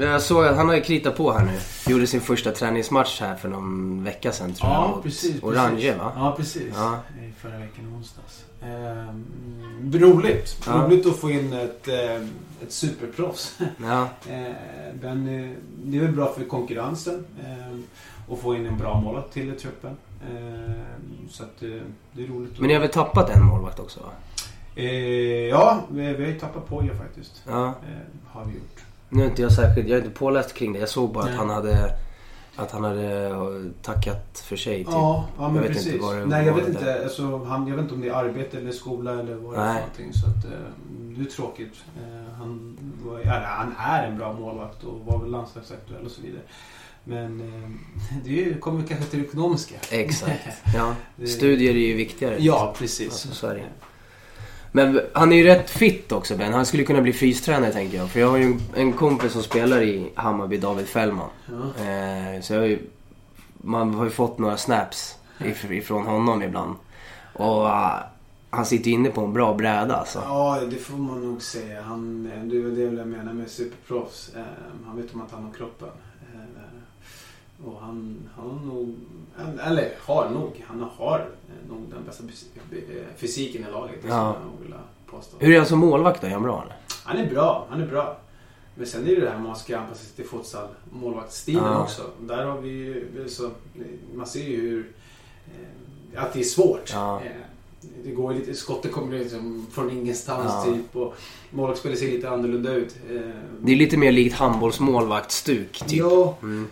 [0.01, 1.93] Jag såg att han har ju kritat på här nu.
[1.93, 4.81] Gjorde sin första träningsmatch här för någon vecka sedan tror jag.
[4.83, 5.43] Ja, mot precis.
[5.43, 5.97] Orange precis.
[5.99, 6.13] va?
[6.17, 6.73] Ja, precis.
[6.75, 6.99] Ja.
[7.29, 8.45] I förra veckan i onsdags.
[8.63, 9.25] Ehm,
[9.95, 10.63] roligt.
[10.67, 10.73] Ja.
[10.73, 12.15] Roligt att få in ett, eh,
[12.63, 13.59] ett superproffs.
[13.83, 14.09] Ja.
[14.29, 14.53] Eh,
[15.03, 15.51] Men eh,
[15.85, 17.25] det är väl bra för konkurrensen.
[17.45, 17.79] eh,
[18.29, 19.97] Och få in en bra målvakt till truppen.
[20.23, 20.73] Eh,
[21.31, 21.69] Så att eh,
[22.13, 22.59] det är roligt.
[22.59, 24.11] Men ni har väl tappat en målvakt också va?
[24.75, 24.85] Eh,
[25.49, 27.43] ja, vi, vi har ju tappat Poja faktiskt.
[27.47, 27.67] Ja.
[27.67, 27.73] Eh,
[28.27, 28.85] har vi gjort.
[29.09, 30.79] Nu är inte jag särskilt, jag är inte påläst kring det.
[30.79, 31.33] Jag såg bara Nej.
[31.33, 31.91] att han hade
[32.59, 34.87] att han hade eh, tackat för sig typ.
[34.91, 35.93] Ja, ja men Jag vet precis.
[35.93, 37.03] inte vad det- Nej, jag vet inte.
[37.03, 39.67] Alltså, han, jag vet inte om det är arbete eller skola eller vad det är
[39.67, 40.13] för någonting.
[40.13, 40.51] Så att, eh,
[41.17, 41.75] det är tråkigt.
[41.97, 46.23] Eh, han, var, ja, han är en bra målvakt och var väl landslagsaktuell och så
[46.23, 46.43] vidare.
[47.05, 47.43] Men
[48.25, 49.75] det kommer kanske till det ekonomiska.
[49.91, 50.49] Exakt.
[50.75, 50.95] Ja.
[51.27, 52.37] Studier är ju viktigare.
[52.39, 53.09] Ja, precis.
[53.09, 53.65] Alltså, så är det.
[54.73, 56.53] Men han är ju rätt fit också Ben.
[56.53, 58.11] Han skulle kunna bli fystränare tänker jag.
[58.11, 61.29] För jag har ju en kompis som spelar i Hammarby, David Fällman.
[61.47, 61.85] Ja.
[61.85, 62.79] Eh, så jag har ju,
[63.59, 66.75] man har ju fått några snaps if- ifrån honom ibland.
[67.33, 67.95] Och uh,
[68.51, 70.23] han sitter inne på en bra bräda alltså.
[70.25, 71.83] Ja, det får man nog säga.
[71.83, 74.31] Han, det är väl det jag menar med superproffs.
[74.37, 74.43] Eh,
[74.87, 75.89] han vet om att han har kroppen.
[77.61, 78.95] Eh, Och han, han har nog,
[79.67, 82.25] eller har nog, han har eh, nog den bästa
[83.17, 84.01] fysiken i laget.
[84.09, 84.37] Ja.
[85.39, 86.27] Hur är han som målvakt då?
[86.27, 86.77] Är han bra eller?
[87.05, 88.17] Han är bra, han är bra.
[88.75, 91.83] Men sen är det det här man ska anpassa sig till futsal målvaktsstilen Ja.
[91.83, 92.03] också.
[92.21, 93.51] Där har vi ju, så,
[94.15, 94.93] man ser ju hur,
[96.15, 96.91] eh, att det är svårt.
[96.93, 97.21] Ja.
[98.05, 100.73] Det går lite, skottet kommer liksom från ingenstans Ja.
[100.75, 101.15] typ och
[101.51, 102.97] målvaktsspelet ser lite annorlunda ut.
[103.11, 103.21] Eh,
[103.61, 105.93] Det är lite mer likt handbollsmålvaktstuk typ.
[105.99, 106.67] Ja, Mm.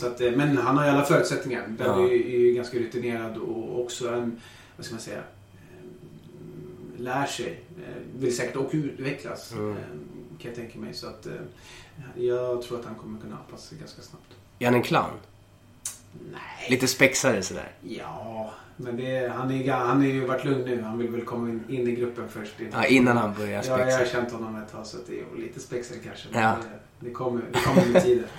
[0.00, 1.74] så att, eh, men han har ju alla förutsättningar.
[1.78, 2.04] Den Ja.
[2.08, 4.40] är, ju- är ju ganska rutinerad och också en,
[4.76, 7.60] vad ska man säga, eh, lär sig.
[8.18, 9.74] Vill säkert också utvecklas Mm.
[10.38, 10.94] kan jag tänka mig.
[10.94, 11.26] Så att
[12.14, 14.24] jag tror att han kommer kunna anpassa sig ganska snabbt.
[14.58, 15.10] Är han en clown?
[16.32, 16.70] Nej.
[16.70, 17.70] Lite spexare sådär.
[17.82, 20.82] Ja, men det, han, är, ga- han är ju varit lugn nu.
[20.82, 22.52] Han vill väl komma in, in i gruppen först.
[22.72, 24.12] Ja, innan han börjar Ja, jag har spexa.
[24.12, 26.28] känt honom ett tag så att det är lite spexigare kanske.
[26.32, 26.56] Ja.
[27.00, 28.24] Det, det, kommer, det kommer med tiden.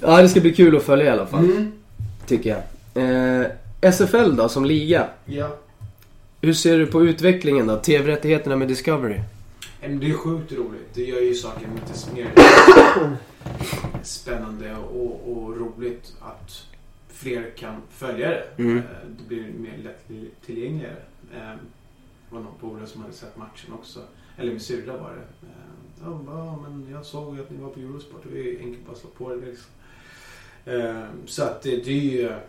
[0.00, 1.44] Ja, det ska bli kul att följa i alla fall.
[1.44, 1.72] Mm.
[2.26, 2.50] Tycker
[2.94, 3.40] jag.
[3.40, 3.46] Eh,
[3.92, 5.06] SFL då, som liga.
[5.24, 5.56] Ja.
[6.40, 7.76] Hur ser du på utvecklingen då?
[7.76, 9.20] TV-rättigheterna med Discovery?
[9.80, 10.88] Det är sjukt roligt.
[10.94, 12.30] Det gör ju saken lite mer
[14.02, 16.66] spännande och, och roligt att
[17.08, 18.44] fler kan följa det.
[18.58, 18.78] Mm.
[18.78, 18.84] Eh,
[19.18, 20.96] Det blir mer lättillgängligare.
[21.34, 21.38] Eh,
[22.28, 24.00] Det var någon polare som hade sett matchen också.
[24.36, 25.46] Eller min syrra var det.
[25.46, 25.52] Eh,
[26.04, 28.22] Ja, ja, men jag såg ju att ni var på Eurosport.
[28.22, 29.46] Det var ju enkelt bara att slå på det.
[29.46, 29.70] Liksom.
[30.64, 32.40] Eh, Så att det, det är ju mm,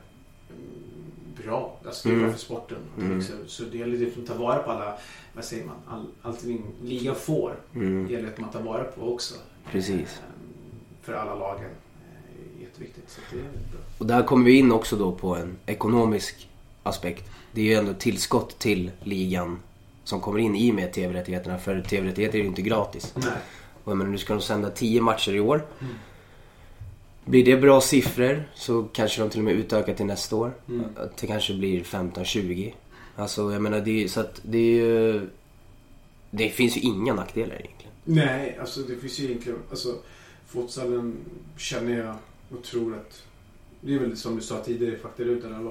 [1.46, 1.80] bra.
[1.86, 2.34] Alltså det är bra Mm.
[2.38, 2.78] för sporten.
[3.00, 3.22] Mm.
[3.22, 4.98] Så, så det gäller liksom att ta vara på alla,
[5.34, 7.56] vad säger man, all, allting ligan får.
[7.76, 8.08] Mm.
[8.08, 9.36] Det gäller att man tar vara på också.
[9.72, 10.22] Precis.
[11.02, 11.70] För alla lagen.
[11.70, 13.10] Eh, Jätteviktigt.
[13.10, 13.82] Så det är bra.
[13.98, 16.50] Och där kommer vi in också då på en ekonomisk
[16.84, 17.30] aspekt.
[17.52, 19.60] Det är ju ändå tillskott till ligan
[20.04, 21.58] som kommer in i och med TV-rättigheterna.
[21.58, 23.14] För TV-rättigheter är ju inte gratis.
[23.16, 23.32] Nej.
[23.84, 25.66] Och menar, nu ska de sända 10 matcher i år.
[25.80, 25.94] Mm.
[27.26, 30.54] Blir det bra siffror så kanske de till och med utökar till nästa år.
[30.70, 30.86] Mm.
[31.20, 32.74] Det kanske blir 15-20.
[33.16, 35.30] Alltså jag menar, det är, så att det är ju...
[36.32, 37.94] Det finns ju inga nackdelar egentligen.
[38.04, 39.96] Nej, alltså det finns ju egentligen, alltså
[40.50, 41.18] futsalen
[41.58, 42.16] känner jag
[42.58, 43.24] och tror att,
[43.82, 45.68] det är väl som du sa tidigare i faktarutan,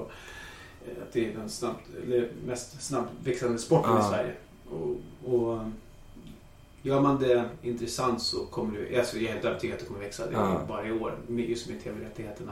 [1.01, 4.05] att det är den snabbt, eller mest snabbväxande sporten Ja.
[4.05, 4.33] i Sverige.
[4.69, 5.59] Och, och
[6.81, 9.99] gör man det intressant så kommer det, alltså jag är helt övertygad att det kommer
[9.99, 10.61] växa det Ja.
[10.67, 12.51] bara i år, just med tv-rättigheterna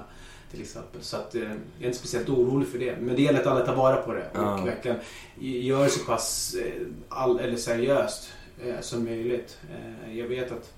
[0.51, 1.01] till exempel.
[1.01, 2.97] Så att, eh, jag är inte speciellt orolig för det.
[3.01, 4.61] Men det gäller att alla tar vara på det och Ja.
[4.65, 4.97] verkligen
[5.39, 8.29] gör det så pass eh, all, eller seriöst
[8.65, 9.57] eh, som möjligt.
[9.71, 10.73] Eh, jag vet att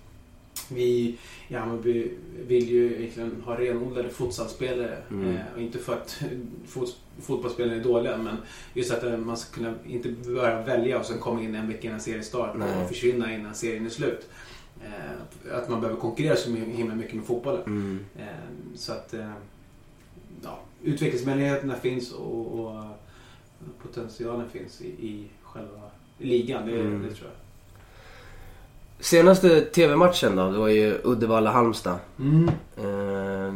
[0.72, 1.17] vi
[1.48, 2.12] i Hammarby
[2.48, 4.98] vill ju egentligen ha renodlade futsalspelare.
[5.12, 5.36] Mm.
[5.36, 6.22] Eh, och inte för att
[6.67, 8.38] fot, fotbollsspelare är dåliga men
[8.74, 11.88] just att eh, man ska kunna inte börja välja och sen komma in en vecka
[11.88, 14.30] innan seriestart och försvinna innan serien är slut.
[14.84, 17.63] Eh, att man behöver konkurrera så himla mycket med fotbollen.
[17.65, 18.00] Mm.
[18.17, 18.26] Eh,
[18.76, 19.32] Så att eh,
[20.43, 22.84] ja, utvecklingsmöjligheterna finns och, och
[23.84, 25.82] potentialen finns i, i själva
[26.17, 26.65] ligan.
[26.67, 27.02] Det, Mm.
[27.02, 27.49] det tror jag.
[29.00, 31.96] Senaste TV-matchen då, det var ju Uddevalla-Halmstad.
[32.20, 32.50] Mm.
[32.78, 33.54] Eh,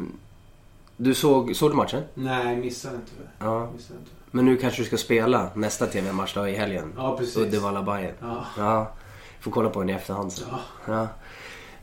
[0.97, 2.03] du såg, såg du matchen?
[2.13, 3.45] Nej, missade inte det.
[3.45, 3.71] Ja.
[3.75, 4.11] Missade inte.
[4.31, 6.93] Men nu kanske du ska spela nästa TV-match då i helgen.
[6.97, 7.37] Ja, precis.
[7.37, 8.13] Uddevalla-Bayern.
[8.21, 8.45] Ja.
[8.57, 8.91] Ja.
[9.39, 10.47] Får kolla på den i efterhand sen.
[10.51, 10.59] ja.
[10.93, 11.07] Ja.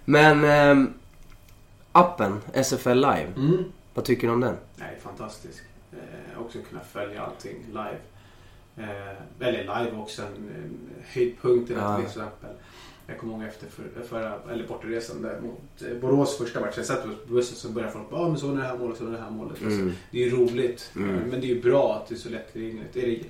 [0.04, 0.92] Men ehm,
[1.92, 3.28] appen, SFL Live.
[3.36, 3.64] Mm.
[3.94, 4.56] Vad tycker du om den?
[4.76, 5.62] Nej, fantastisk.
[5.92, 7.98] Eh, också kunna följa allting live.
[8.76, 10.78] Eh, eller live också, en, en
[11.12, 11.96] höjdpunkt Ja.
[11.96, 12.50] till exempel.
[13.10, 16.72] Jag kommer ihåg efter för, förra, eller bortaresan där mot eh, Borås första matchen.
[16.76, 18.98] Jag satt på bussen så började folk bara, ah, men så är det här målet,
[18.98, 19.52] så är det här målet.
[19.52, 19.92] Alltså, Mm.
[20.10, 21.10] det är ju roligt, Mm.
[21.10, 22.96] eh, men det är ju bra att det är så lättillgängligt.
[22.96, 23.20] Är det,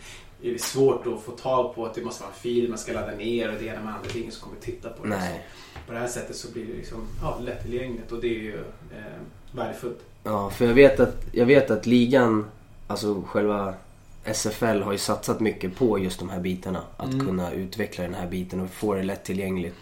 [0.48, 2.92] är det svårt att få tag på att det måste vara en fil man ska
[2.92, 5.08] ladda ner och det ena med andra, det är ingen som kommer titta på det.
[5.08, 5.46] Nej.
[5.86, 8.56] På det här sättet så blir det liksom, ja, lättillgängligt och det är ju
[8.96, 9.20] eh,
[9.52, 9.98] värdefullt.
[10.24, 12.46] Ja, för jag vet att, jag vet att ligan,
[12.86, 13.74] alltså själva
[14.24, 16.82] SFL har ju satsat mycket på just de här bitarna.
[16.96, 17.26] Att Mm.
[17.26, 19.76] kunna utveckla den här biten och få det lättillgängligt.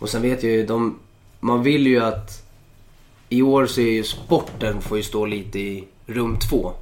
[0.00, 0.98] Och sen vet jag ju, de,
[1.40, 2.44] man vill ju att
[3.28, 6.72] i år så är ju sporten får ju stå lite i rum två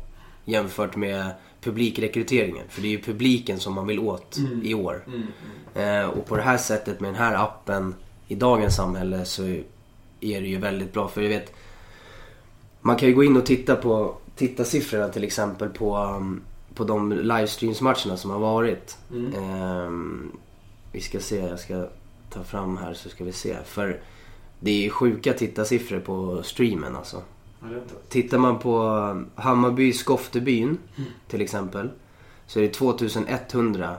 [0.45, 2.65] jämfört med publikrekryteringen.
[2.69, 4.63] För det är ju publiken som man vill åt Mm.
[4.65, 5.05] i år.
[5.07, 5.23] Mm,
[5.75, 7.95] Eh, och på det här sättet med den här appen
[8.29, 9.43] i dagens samhälle så
[10.21, 11.09] är det ju väldigt bra.
[11.09, 11.53] För jag vet,
[12.81, 16.41] man kan ju gå in och titta på tittarsiffrorna till exempel på, um,
[16.77, 18.99] på de livestreamsmatcherna som har varit.
[19.11, 19.35] Mm.
[19.35, 20.33] Ehm,
[20.93, 21.87] vi ska se, jag ska
[22.31, 23.57] ta fram här så ska vi se.
[23.65, 24.01] För
[24.61, 27.23] det är sjuka tittarsiffror på streamen alltså.
[28.09, 28.81] Tittar man på
[29.35, 30.79] Hammarby Skoftebyn
[31.29, 31.91] till exempel.
[32.47, 33.97] Så är det 2100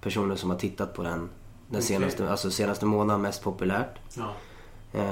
[0.00, 1.18] personer som har tittat på den.
[1.18, 1.28] Den
[1.70, 1.82] Okej.
[1.82, 3.94] senaste, alltså senaste månaden mest populärt.
[4.16, 4.32] Ja.
[4.92, 5.02] St-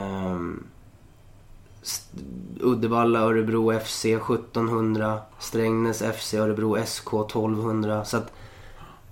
[2.60, 5.20] Uddevalla, Örebro FC 1700.
[5.38, 8.04] Strängnäs FC, Örebro SK 1200.
[8.04, 8.32] Så att,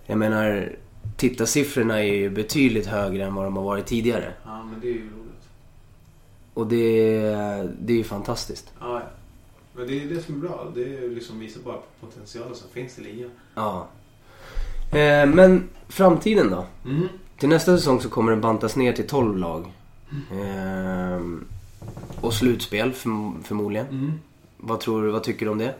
[0.07, 0.73] jag menar,
[1.17, 4.33] tittarsiffrorna är ju betydligt högre än vad de har varit tidigare.
[4.45, 5.49] Ja, men det är ju roligt.
[6.55, 7.21] Och det,
[7.81, 8.73] det är ju fantastiskt.
[8.81, 9.07] Ja, ja.
[9.77, 10.67] Men det är det som är bra.
[10.75, 13.31] Det liksom visar bara på potentialen som finns i ligan.
[13.55, 13.87] Ja.
[14.93, 16.67] Eh, men framtiden då?
[16.85, 17.09] Mm.
[17.39, 19.73] Till nästa säsong så kommer det bantas ner till 12 lag.
[20.31, 21.21] Eh,
[22.21, 23.87] och slutspel förm- förmodligen.
[23.89, 24.13] Mm.
[24.57, 25.75] Vad tror vad tycker du om det?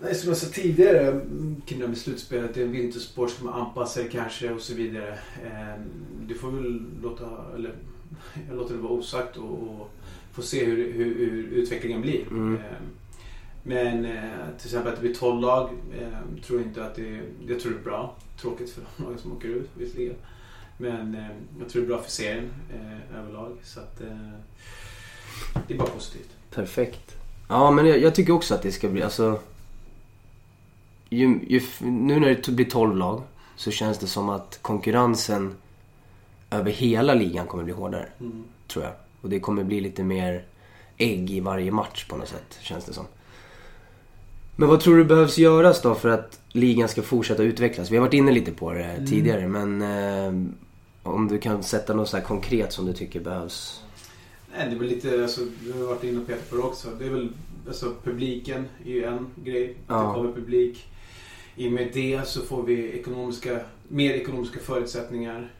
[0.00, 1.20] Nej, som jag sa tidigare
[1.66, 2.54] kring det här med slutspelet.
[2.54, 5.18] Det är en vintersport, ska man anpassa sig kanske och så vidare.
[5.44, 5.82] Eh,
[6.28, 7.24] Du får väl låta,
[7.54, 7.74] eller
[8.48, 9.90] jag låter det vara osagt och, och
[10.32, 12.26] få se hur, hur, hur utvecklingen blir.
[12.30, 12.54] Mm.
[12.56, 12.62] Eh,
[13.62, 14.22] Men eh,
[14.58, 15.70] till exempel att det blir 12 lag
[16.00, 18.16] eh, tror jag inte att det Jag tror det är bra.
[18.40, 20.14] Tråkigt för de lagen som åker ut visserligen.
[20.78, 21.16] Men
[21.60, 23.56] jag tror det är bra för serien eh, överlag.
[23.62, 24.30] Så att eh,
[25.68, 26.30] det är bara positivt.
[26.50, 27.16] Perfekt.
[27.48, 29.38] Ja, men jag, jag tycker också att det ska bli, alltså...
[31.08, 33.22] Ju, ju, nu när det blir 12 lag
[33.56, 35.54] så känns det som att konkurrensen
[36.50, 38.08] över hela ligan kommer bli hårdare.
[38.20, 38.44] Mm.
[38.66, 38.92] Tror jag.
[39.20, 40.44] Och det kommer bli lite mer
[40.96, 43.04] ägg i varje match på något sätt, känns det som.
[44.56, 47.90] Men vad tror du behövs göras då för att ligan ska fortsätta utvecklas?
[47.90, 50.50] Vi har varit inne lite på det tidigare, men eh,
[51.02, 53.82] om du kan sätta något så här konkret som du tycker behövs?
[54.56, 56.88] Nej, det är väl lite, alltså, vi har varit inne och petat på det också.
[56.98, 57.28] Det är väl,
[57.66, 59.70] alltså publiken är ju en grej.
[59.70, 60.08] Att Ja.
[60.08, 60.86] det kommer publik.
[61.56, 65.52] I och med det så får vi ekonomiska, mer ekonomiska förutsättningar.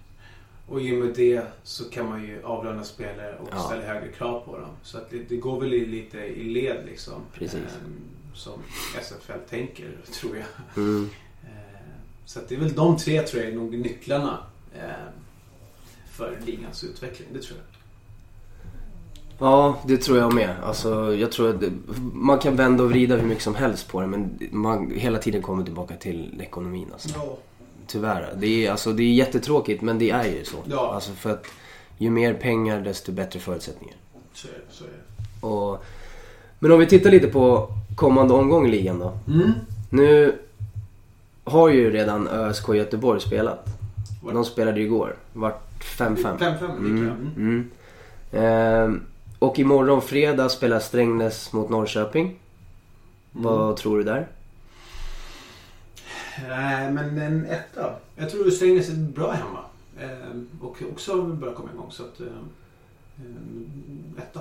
[0.69, 3.59] Och i och med det så kan man ju avlöna spelare och Ja.
[3.59, 4.71] ställa högre krav på dem.
[4.83, 7.15] Så att det, det går väl i, lite i led liksom.
[7.35, 7.55] Precis.
[7.55, 7.95] Ehm,
[8.35, 8.63] som
[9.03, 10.47] SFL tänker, tror jag.
[10.85, 11.09] Mm.
[11.45, 11.49] Ehm,
[12.25, 14.39] så att det är väl de tre tror jag är nog nycklarna
[14.75, 15.13] ehm,
[16.11, 17.29] för ligans utveckling.
[17.33, 17.76] Det tror jag.
[19.39, 20.51] Ja, det tror jag med.
[20.65, 21.71] Alltså, jag tror att det,
[22.13, 25.43] man kan vända och vrida hur mycket som helst på det men man hela tiden
[25.43, 26.89] kommer tillbaka till ekonomin.
[26.93, 27.09] Alltså.
[27.15, 27.37] Ja.
[27.87, 28.33] Tyvärr.
[28.39, 30.57] Det är, alltså, det är jättetråkigt men det är ju så.
[30.65, 30.93] Ja.
[30.95, 31.47] Alltså, för att
[31.99, 33.97] ju mer pengar desto bättre förutsättningar.
[34.33, 34.59] Så är det.
[34.75, 35.47] Så är det.
[35.47, 35.85] Och,
[36.59, 39.19] men om vi tittar lite på kommande omgång i ligan då.
[39.29, 39.51] Mm.
[39.91, 40.39] Nu
[41.45, 43.67] har ju redan ÖSK Göteborg spelat.
[44.23, 45.17] Var- De spelade ju igår.
[45.33, 45.63] Vart
[45.99, 46.17] 5-5.
[46.17, 47.31] 5-5 gick Mm.
[47.37, 47.71] Mm.
[48.33, 49.01] mm.
[49.39, 52.39] Och imorgon fredag spelar Strängnäs mot Norrköping.
[53.33, 54.29] Vad tror du där?
[56.49, 57.95] Nej, men en etta.
[58.17, 59.59] Jag tror Strängnäs är bra hemma.
[60.01, 61.91] Ehm, och också börjar komma igång.
[61.91, 62.49] Så att, ehm,
[63.19, 64.41] ehm, etta.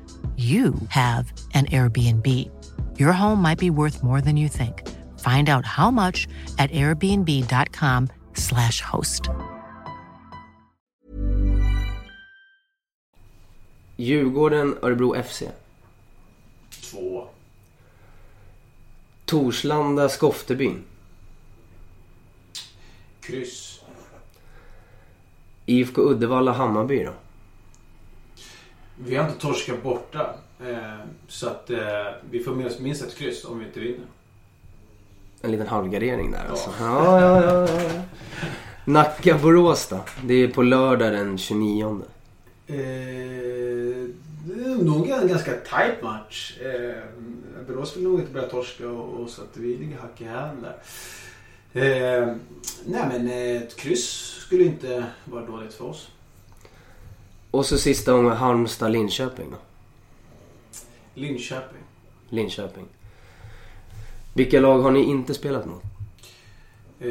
[0.41, 2.25] you have an Airbnb.
[2.97, 4.87] Your home might be worth more than you think.
[5.19, 6.27] Find out how much
[6.57, 9.29] at airbnb.com/slash host.
[13.97, 15.51] Djurgården, Örebro FC.
[16.69, 17.27] Två.
[19.25, 20.83] Torslanda, Skoftebyn.
[23.21, 23.81] Kryss.
[25.65, 27.13] IFK Uddevalla, Hammarby då.
[28.95, 30.35] Vi har inte torskat borta.
[30.59, 31.79] Eh, så att eh,
[32.29, 34.05] vi får med oss minst ett kryss om vi inte vinner.
[35.41, 36.69] En liten halvgardering där alltså.
[36.79, 37.67] Ja, ja, ja.
[37.69, 38.01] ja.
[38.85, 39.99] Nacka, Borås då.
[40.23, 42.01] Det är på lördag den 29.
[42.67, 42.75] Eh,
[44.45, 46.57] det är nog en ganska tight match.
[46.61, 47.03] Eh,
[47.67, 50.55] Borås vill nog inte börja torska och, och så att vi ligger hack i häl
[50.61, 50.75] där.
[51.73, 52.35] Eh,
[52.85, 56.09] nej men eh, ett kryss skulle inte vara dåligt för oss.
[57.51, 59.57] Och så sista gången Halmstad-Linköping då.
[61.13, 61.81] Linköping.
[62.29, 62.85] Linköping.
[64.33, 65.83] Vilka lag har ni inte spelat mot?
[66.99, 67.09] Eh,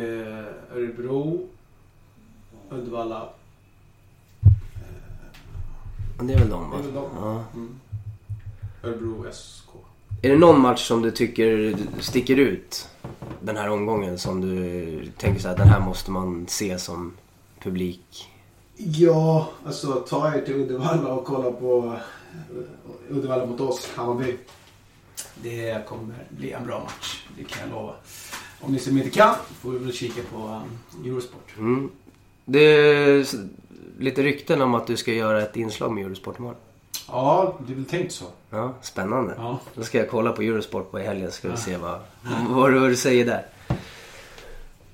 [0.76, 1.48] Örebro.
[2.70, 3.28] Uddevalla.
[6.18, 6.76] Ja, Det är väl de va?
[6.76, 7.08] Det är väl de.
[7.16, 7.44] Ja.
[7.54, 7.80] Mm.
[8.82, 9.68] Örebro SK.
[10.22, 12.88] Är det någon match som du tycker sticker ut
[13.40, 17.16] den här omgången som du tänker så här, den här måste man se som
[17.62, 18.29] publik?
[18.86, 21.94] Ja, alltså ta er till Uddevalla och kolla på
[23.10, 24.36] eh, Uddevalla mot oss, Hammarby.
[25.42, 27.92] Det kommer bli en bra match, det kan jag lova.
[28.60, 31.58] Om ni som inte kan får vi väl kika på um, Eurosport.
[31.58, 31.90] Mm.
[32.44, 33.26] Det är
[33.98, 36.56] lite rykten om att du ska göra ett inslag med Eurosport imorgon.
[37.08, 38.24] Ja, det är väl tänkt så.
[38.50, 39.34] Ja, spännande.
[39.36, 39.60] Ja.
[39.74, 42.00] Då ska jag kolla på Eurosport på helgen ska vi se vad,
[42.50, 43.46] vad, du, vad du säger där.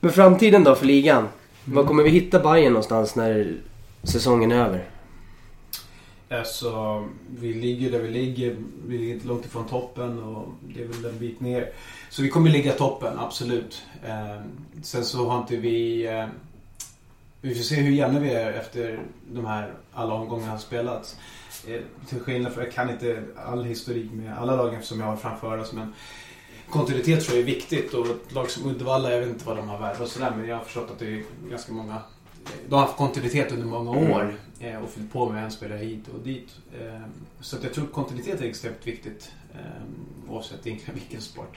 [0.00, 1.28] Men framtiden då för ligan?
[1.64, 3.56] Var kommer vi hitta Bayern någonstans när
[4.02, 4.90] säsongen är över?
[6.30, 8.56] Alltså, vi ligger där vi ligger.
[8.86, 11.70] Vi ligger inte långt ifrån toppen och det är väl en bit ner.
[12.10, 13.82] Så vi kommer ligga i toppen, absolut.
[14.06, 14.40] Eh,
[14.82, 16.06] sen så har inte vi...
[16.06, 16.26] Eh,
[17.40, 19.00] vi får se hur jämna vi är efter
[19.32, 21.16] de här alla omgångar har spelats.
[21.66, 25.16] Eh, till skillnad från, jag kan inte all historik med alla lagen som jag har
[25.16, 25.72] framför oss.
[25.72, 25.94] Men
[26.70, 29.68] kontinuitet tror jag är viktigt och ett lag som Uddevalla, jag vet inte vad de
[29.68, 30.32] har värvat och sådär.
[30.36, 32.02] Men jag har förstått att det är ganska många
[32.68, 36.08] de har haft kontinuitet under många år eh, och fyllt på med en spelare hit
[36.08, 36.56] och dit.
[36.80, 37.00] Eh,
[37.40, 41.56] Så jag tror kontinuitet är extremt viktigt eh, oavsett egentligen vilken sport.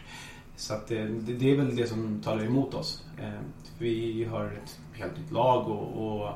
[0.56, 3.04] Så det, det är väl det som talar emot oss.
[3.78, 6.30] Vi har ett helt nytt lag och, och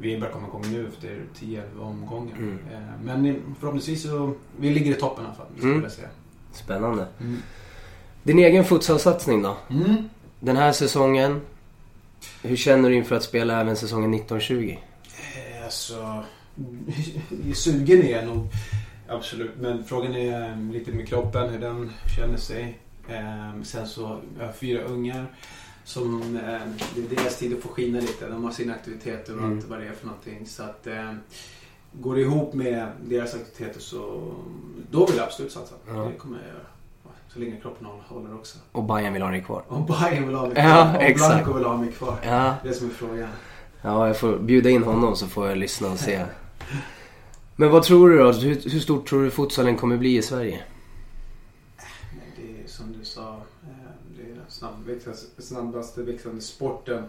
[0.00, 2.36] vi börjar komma igång nu efter 10 omgångar.
[2.36, 2.58] Mm.
[3.04, 5.82] Men förhoppningsvis så, vi ligger i toppen i alla fall, skulle Mm.
[5.82, 6.08] jag säga.
[6.52, 7.06] Spännande.
[7.20, 7.36] Mm.
[8.22, 9.56] Din egen futsalsatsning då?
[9.70, 10.08] Mm.
[10.40, 11.40] Den här säsongen.
[12.42, 14.76] Hur känner du inför att spela även säsongen 1920?
[15.06, 16.24] Eh, Alltså,
[17.54, 18.46] sugen är jag nog.
[19.08, 19.50] Absolut.
[19.60, 22.78] Men frågan är eh, lite med kroppen, hur den känner sig.
[23.08, 25.26] Eh, sen så har jag fyra ungar.
[25.84, 26.60] Som, eh,
[26.94, 28.28] det är deras tid att få skina lite.
[28.28, 29.58] De har sina aktiviteter och Mm.
[29.58, 30.46] allt vad det är för någonting.
[30.46, 31.12] Så att, eh,
[31.92, 34.32] går det ihop med deras aktiviteter så
[34.90, 35.74] då vill jag absolut satsa.
[35.88, 35.92] Ja.
[35.94, 36.66] Det kommer jag göra.
[37.32, 38.58] Så länge kroppen håller också.
[38.72, 39.62] Och Bayern vill ha dig kvar?
[39.68, 40.64] Om Bayern vill ha mig kvar.
[40.64, 41.34] Ja, om exakt.
[41.44, 42.18] Blanco vill ha mig kvar.
[42.24, 42.54] Ja.
[42.62, 43.28] Det är som är frågan.
[43.82, 46.24] Ja, jag får bjuda in honom så får jag lyssna och se.
[47.56, 48.32] Men vad tror du då?
[48.32, 50.62] Hur, hur stort tror du futsalen kommer bli i Sverige?
[52.36, 53.28] Det är som du sa,
[53.62, 57.04] eh, det är den snabbväxande- snabbaste växande sporten.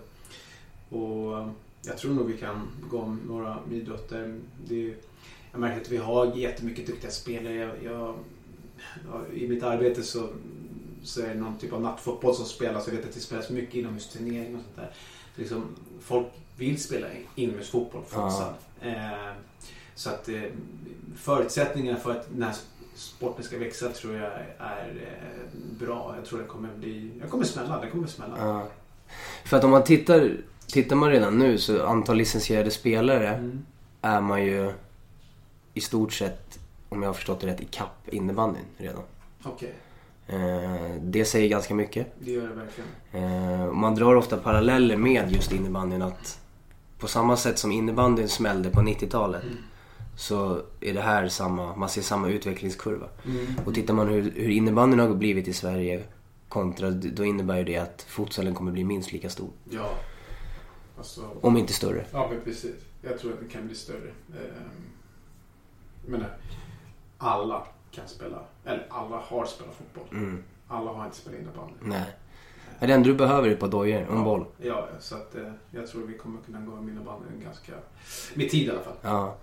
[0.90, 1.48] Och eh,
[1.86, 4.40] jag tror nog vi kan gå om några idrotter.
[4.68, 4.94] Det är,
[5.52, 7.54] jag märker att vi har jättemycket duktiga spelare.
[7.56, 8.16] Jag, jag, ja,
[9.34, 10.30] I mitt arbete så,
[11.04, 12.88] så är det någon typ av nattfotboll som spelas.
[12.88, 14.90] Jag vet att det spelas mycket inomhusturnering och sånt där.
[15.36, 15.64] Så liksom,
[16.02, 16.28] folk
[16.58, 18.54] vill spela inomhusfotboll, futsal.
[18.82, 19.32] Eh,
[19.96, 20.42] så att eh,
[21.16, 22.56] förutsättningarna för att den här
[22.96, 26.14] sporten ska växa tror jag är eh, bra.
[26.18, 27.12] Jag tror det kommer bli...
[27.22, 27.82] Jag kommer smälla.
[27.82, 28.38] Det kommer smälla.
[28.38, 28.68] Ja.
[29.46, 33.66] För att om man tittar, tittar man redan nu så antal licensierade spelare Mm.
[34.02, 34.72] är man ju
[35.74, 36.59] i stort sett,
[36.90, 39.04] om jag har förstått det rätt, i kapp innebandyn redan.
[39.44, 39.74] Okej,
[40.28, 42.08] Eh, det säger ganska mycket.
[42.20, 42.90] det gör det verkligen.
[43.66, 46.40] Eh, man drar ofta paralleller med just innebandyn att
[47.00, 49.58] på samma sätt som innebandyn smällde på 90-talet Mm.
[50.18, 53.08] så är det här samma, man ser samma utvecklingskurva.
[53.26, 53.46] Mm.
[53.66, 56.04] Och tittar man hur, hur innebandyn har blivit i Sverige
[56.50, 59.50] kontra, då innebär ju det att futsalen kommer bli minst lika stor.
[59.70, 59.90] Ja.
[60.98, 62.06] Alltså, Om inte större.
[62.12, 62.76] ja, men precis.
[63.02, 64.12] Jag tror att det kan bli större.
[66.04, 66.38] Jag menar,
[67.20, 68.38] alla kan spela.
[68.66, 70.18] Eller alla har spelat fotboll.
[70.20, 70.44] Mm.
[70.68, 71.74] Alla har inte spelat innebandy.
[71.82, 72.04] Nej.
[72.80, 74.46] Ja, Det enda du behöver är ett par dojor och en boll.
[74.58, 77.72] Ja, så att eh, jag tror vi kommer kunna gå med innebandy ganska...
[78.34, 78.94] Med tid i alla fall.
[79.02, 79.36] Ja.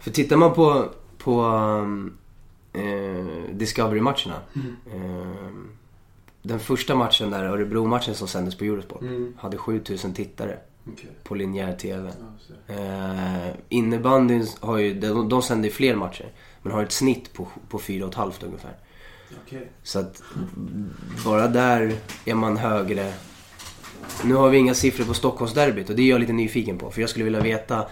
[0.00, 0.84] För tittar man på,
[1.18, 2.18] på um,
[2.72, 4.36] eh, Discovery-matcherna.
[4.54, 4.76] Mm.
[4.94, 5.50] Eh,
[6.42, 9.34] den första matchen där, Örebro-matchen som sändes på Eurosport, Mm.
[9.38, 10.58] hade 7000 tittare
[10.92, 11.10] Okej.
[11.24, 12.12] på linjär TV.
[12.66, 12.74] Ja.
[12.74, 16.32] Eh, innebandyn har ju, de, de sänder ju fler matcher.
[16.62, 18.76] Men har ett snitt på, på 4,5 ungefär.
[19.46, 19.70] Okej.
[19.82, 20.22] Så att
[21.24, 21.94] bara där
[22.24, 23.12] är man högre.
[24.24, 26.90] Nu har vi inga siffror på Stockholmsderbyt och det är jag lite nyfiken på.
[26.90, 27.86] För jag skulle vilja veta.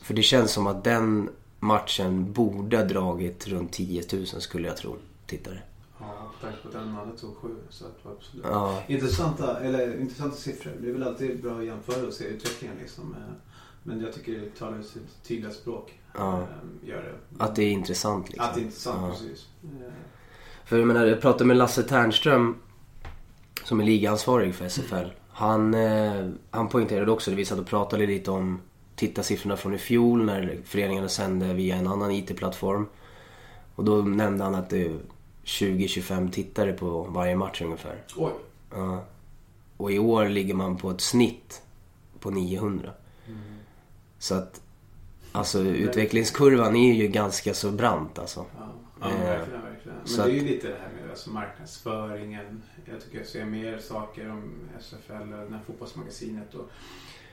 [0.00, 1.30] För det känns som att den
[1.60, 4.96] matchen borde ha dragit runt 10 000 skulle jag tro.
[5.26, 5.62] Tittare.
[5.98, 7.54] Ja, tanke på den mannen tog sju.
[7.70, 8.44] Så att det var absolut.
[8.48, 8.82] Ja.
[8.86, 10.72] Intressanta, eller, intressanta siffror.
[10.80, 13.34] Det är väl alltid bra att jämföra och se utvecklingen liksom, med,
[13.86, 15.98] men jag tycker det talar sitt tydliga språk.
[16.14, 16.38] Ja.
[16.40, 17.44] Eh, Gör det.
[17.44, 18.44] Att det är intressant liksom.
[18.48, 19.10] Att det är intressant, Ja.
[19.10, 19.46] precis.
[19.64, 19.92] Eh,
[20.64, 22.56] För jag menar, jag pratade med Lasse Ternström
[23.64, 25.06] som är ligaansvarig för SFL.
[25.28, 28.60] Han, eh, han poängterade också, det vi satt och pratade lite om
[28.96, 32.86] tittarsiffrorna från i fjol när föreningarna sände via en annan IT-plattform.
[33.74, 34.98] Och då nämnde han att det är
[35.44, 38.02] 20-25 tittare på varje match ungefär.
[38.16, 38.32] Oj.
[38.74, 39.04] Ja.
[39.76, 41.62] Och i år ligger man på ett snitt
[42.20, 42.90] på 900.
[44.18, 44.60] Så att,
[45.32, 48.44] alltså utvecklingskurvan är ju ganska så brant alltså.
[48.58, 49.98] Ja, ja Eh, verkligen, verkligen.
[50.16, 52.62] Men det är ju lite det här med alltså marknadsföringen.
[52.84, 56.70] Jag tycker jag ser mer saker om SFL, det här fotbollsmagasinet och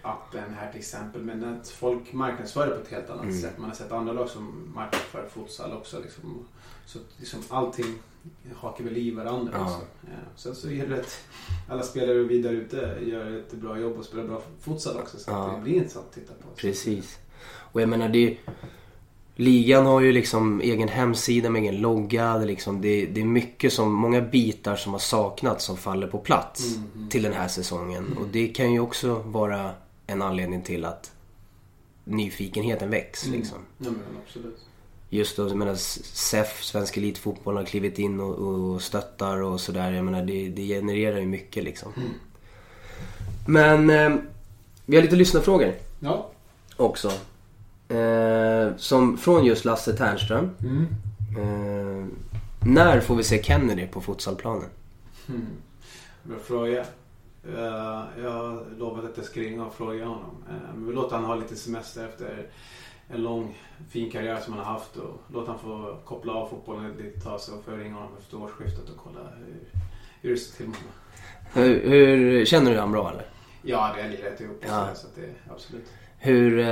[0.04, 1.22] appen här till exempel.
[1.22, 3.42] Men att folk marknadsför det på ett helt annat Mm.
[3.42, 3.58] sätt.
[3.58, 6.00] Man har sett andra lag som marknadsför futsal också.
[6.00, 6.46] Liksom.
[6.86, 7.86] Så liksom allting
[8.56, 9.52] hakar väl i varandra.
[9.56, 9.64] Ja.
[9.64, 9.80] Också.
[10.02, 10.10] Ja.
[10.36, 11.20] Sen så gäller det att
[11.70, 15.18] alla spelare vidare ute gör ett bra jobb och spelar bra futsal också.
[15.20, 15.54] Så Ja.
[15.56, 16.48] det blir intressant att titta på.
[16.56, 17.18] Precis.
[17.72, 18.38] Och jag menar det...
[19.36, 22.38] Ligan har ju liksom egen hemsida med egen logga.
[22.38, 26.08] Det är, liksom, det, det är mycket som, många bitar som har saknats som faller
[26.08, 28.18] på plats Mm, till den här säsongen.
[28.20, 29.72] Och det kan ju också vara
[30.08, 31.12] en anledning till att
[32.04, 33.58] nyfikenheten väcks liksom.
[33.78, 33.90] Ja,
[34.26, 34.58] absolut.
[35.10, 39.92] Just då, jag menar SEF, Svensk Elitfotboll, har klivit in och, och stöttar och sådär.
[39.92, 41.92] Jag menar det, det genererar ju mycket liksom.
[43.48, 44.16] Men eh,
[44.86, 46.30] vi har lite lyssnarfrågor Ja.
[46.78, 47.08] också.
[47.96, 50.50] Eh, som från just Lasse Ternström.
[50.60, 50.88] Mm.
[51.38, 52.08] Eh,
[52.68, 54.70] när får vi se Kennedy på futsalplanen?
[55.30, 55.46] Mm.
[56.24, 56.86] Bra fråga.
[57.48, 60.44] Eh, jag har lovat att jag ska ringa och fråga honom.
[60.50, 62.48] Uh, vi låter han ha lite semester efter
[63.08, 63.58] en lång
[63.90, 64.96] fin karriär som han har haft.
[64.96, 68.12] Och låt han få koppla av fotbollen ett litet tag så får jag ringa honom
[68.20, 69.82] efter årsskiftet och kolla hur,
[70.22, 70.94] hur det står till med honom.
[71.54, 73.26] Hur, hur, känner du han bra eller?
[73.62, 74.90] Ja, det är rätt ihop Ja.
[74.96, 75.86] så att det absolut.
[76.18, 76.66] Hur, eh,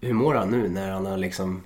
[0.00, 1.62] hur mår han nu när han har liksom...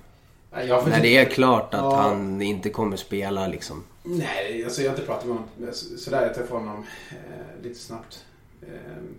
[0.51, 1.95] När det är klart att Ja.
[1.95, 3.83] han inte kommer spela liksom?
[4.17, 6.21] Nej, alltså jag har inte pratat med honom så- sådär.
[6.25, 8.25] Jag träffade honom eh, lite snabbt
[8.61, 8.67] eh,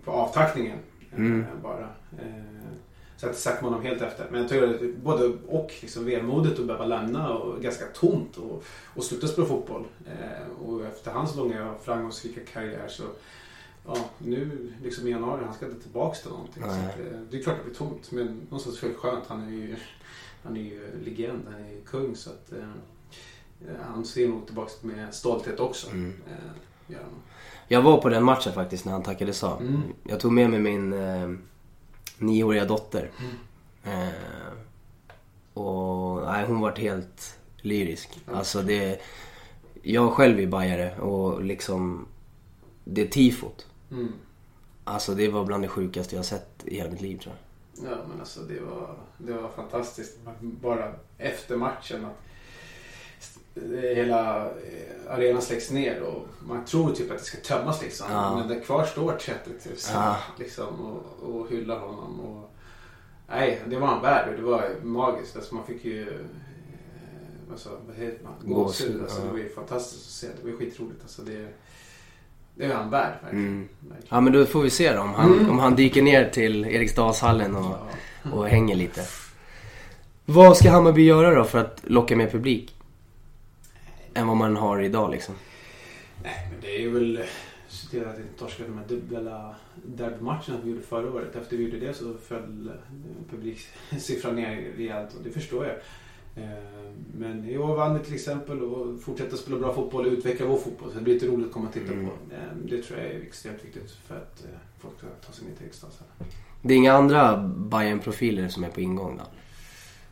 [0.03, 0.77] på avtackningen
[1.11, 1.45] eh, Mm.
[1.63, 1.89] bara.
[2.19, 2.43] Eh,
[3.17, 4.27] så jag har inte sagt med honom helt efter.
[4.31, 8.63] Men jag tycker både och liksom vemodigt att behöva lämna och ganska tomt och,
[8.95, 9.83] och sluta spela fotboll.
[10.05, 13.03] Eh, och efter hans långa framgångsrika karriär så
[13.87, 16.63] Ja, nu liksom i januari, han ska inte tillbaka till någonting.
[16.63, 18.11] Så att, eh, det är klart att det blir tomt.
[18.11, 19.23] Men någonstans är det skönt.
[19.27, 19.75] Han är ju,
[20.43, 22.15] han är ju legend, han är ju kung.
[22.15, 22.51] Så att,
[23.93, 25.89] Han ser nog tillbaka med stolthet också.
[25.89, 26.13] Mm.
[26.27, 27.11] Eh, gör han.
[27.67, 29.57] Jag var på den matchen faktiskt när han tackade sa.
[29.57, 29.81] Mm.
[30.03, 31.29] Jag tog med mig min eh,
[32.17, 33.11] nioåriga dotter.
[33.19, 34.07] Mm.
[34.07, 34.13] Eh,
[35.53, 38.19] och nej, hon vart helt lyrisk.
[38.33, 39.01] Alltså det...
[39.81, 42.07] Jag själv är bajare och liksom...
[42.83, 43.67] Det tifot.
[43.91, 44.13] Mm.
[44.83, 47.91] Alltså det var bland det sjukaste jag sett i hela mitt liv tror jag.
[47.91, 50.19] Ja, men alltså det var, det var fantastiskt.
[50.41, 52.30] Bara efter matchen att
[53.95, 58.07] hela eh, arenan släcks ner och man tror typ att det ska tömmas liksom.
[58.11, 58.35] Ja.
[58.35, 60.17] Men där kvar står 30 000 Ja.
[60.39, 60.67] liksom
[61.21, 62.19] och, och hyllar honom.
[62.19, 62.51] Och,
[63.29, 65.35] nej, det var en värld och det var magiskt.
[65.35, 68.33] Alltså man fick ju eh, alltså, vad heter man?
[68.55, 69.01] Gåshud.
[69.01, 69.25] Alltså, ja.
[69.25, 70.27] Det var ju fantastiskt att se.
[70.43, 71.01] Det var skitroligt.
[71.01, 71.47] Alltså, det,
[72.55, 73.45] det var en värld verkligen.
[73.47, 73.67] Mm.
[73.79, 74.07] verkligen.
[74.09, 75.49] Ja men då får vi se då om han, Mm.
[75.49, 77.75] om han dyker ner till Eriksdalshallen och,
[78.33, 79.01] och hänger lite.
[80.25, 82.75] Vad ska Hammarby göra då för att locka mer publik?
[84.13, 85.35] Än vad man har idag liksom.
[86.23, 87.19] Nej, men det är väl
[87.67, 89.55] se till att inte torska de här dubbla
[89.85, 91.35] derbymatcherna vi gjorde förra året.
[91.35, 92.73] Efter vi gjorde det så föll eh,
[93.31, 95.75] publiksiffran ner rejält och det förstår jag.
[96.43, 100.45] Eh, Men i år vann vi till exempel och fortsätter spela bra fotboll och utveckla
[100.45, 100.89] vår fotboll.
[100.91, 102.05] Så det blir lite roligt att komma och titta Mm.
[102.05, 102.11] på.
[102.35, 102.39] Eh,
[102.69, 104.49] Det tror jag är extremt viktigt för att eh,
[104.79, 106.13] folk ska ta sig ner till Eriksdalshallen.
[106.61, 109.23] Det är inga andra bayern profiler som är på ingång då?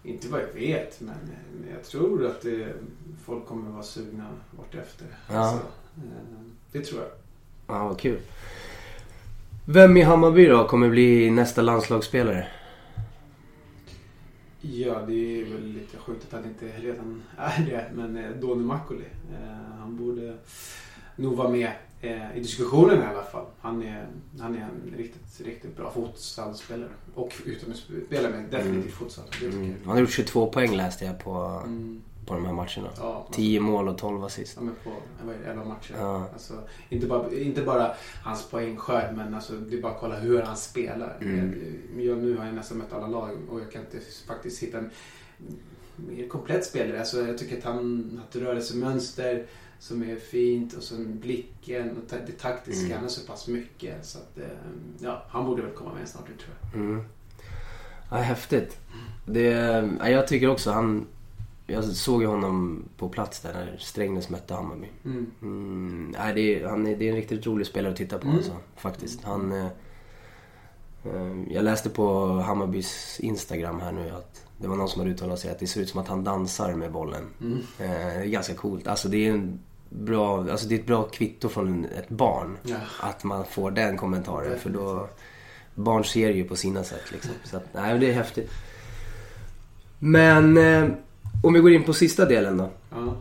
[0.04, 1.16] Inte vad jag vet, men
[1.74, 2.74] jag tror att det,
[3.26, 5.08] folk kommer vara sugna vartefter.
[5.28, 5.36] Ja.
[5.38, 5.66] Alltså,
[5.97, 7.10] eh, det tror jag.
[7.68, 8.20] Ja, vad kul.
[9.66, 12.47] Vem i Hammarby då kommer bli nästa landslagsspelare?
[14.62, 17.86] Ja, det är väl lite sjukt att han inte redan är det.
[17.93, 20.38] Men eh, Doni Makoli, eh, han borde
[21.20, 23.45] nog vara med eh, i diskussionen i alla fall.
[23.59, 24.07] Han är,
[24.39, 26.89] han är en riktigt, riktigt bra futsalspelare.
[27.15, 29.26] Och utomhusspelare, men definitivt futsal.
[29.32, 29.67] Det tycker Mm.
[29.70, 29.76] jag.
[29.86, 32.01] Han har gjort 22 poäng läste jag på, Mm.
[32.26, 32.89] på de här matcherna.
[32.97, 34.53] Ja, 10 mål och 12 assist.
[34.55, 34.91] Ja, men på
[35.26, 35.95] vad är det, 11 matcher.
[35.97, 36.30] Ja.
[36.34, 36.53] Alltså,
[36.89, 37.91] inte, bara, inte bara
[38.24, 41.17] hans poängskörd, men alltså, det är bara att kolla hur han spelar.
[41.22, 41.53] Mm.
[41.97, 43.97] Eh, Jag, nu har jag nästan mött alla lag och jag kan inte
[44.28, 44.89] faktiskt hitta en
[45.95, 46.99] mer komplett spelare.
[46.99, 49.45] Alltså, jag tycker att han har ett rörelsemönster
[49.80, 52.86] som är fint och sen blicken och det taktiska.
[52.86, 52.91] Mm.
[52.91, 54.05] Han har så pass mycket.
[54.05, 54.43] Så att, eh,
[54.99, 56.82] ja, han borde väl komma med snart, tror jag.
[56.82, 57.03] Mm.
[58.11, 58.77] Ja, häftigt.
[59.25, 59.43] Det,
[59.99, 61.07] ja, jag tycker också han...
[61.67, 64.88] Jag såg ju honom på plats där när Strängnäs mötte Hammarby.
[65.05, 65.32] Mm.
[65.41, 68.25] Mm, nej, det, är, han är, det är en riktigt rolig spelare att titta på
[68.25, 68.38] Mm.
[68.38, 69.23] alltså, faktiskt.
[69.23, 69.65] Han, eh,
[71.05, 75.39] eh, jag läste på Hammarbys Instagram här nu att det var någon som hade uttalat
[75.39, 77.23] sig att det ser ut som att han dansar med bollen.
[77.41, 77.57] Mm.
[77.57, 78.88] Eh, det är ganska coolt.
[78.88, 79.59] Alltså det är en
[79.90, 82.58] bra, alltså det är ett bra kvitto från ett barn.
[82.64, 82.76] Ja.
[83.00, 84.60] Att man får den kommentaren.
[84.60, 85.10] För då,
[85.76, 87.32] barn ser ju på sina sätt liksom.
[87.44, 88.52] Så att, nej det är häftigt.
[90.00, 90.90] Men eh,
[91.44, 92.70] om vi går in på sista delen då.
[92.92, 93.16] Ja,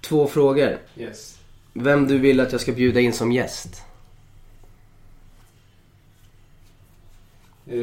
[0.00, 0.78] Två frågor.
[0.96, 1.38] yes.
[1.72, 3.82] Vem du vill att jag ska bjuda in som gäst?
[7.64, 7.76] Vara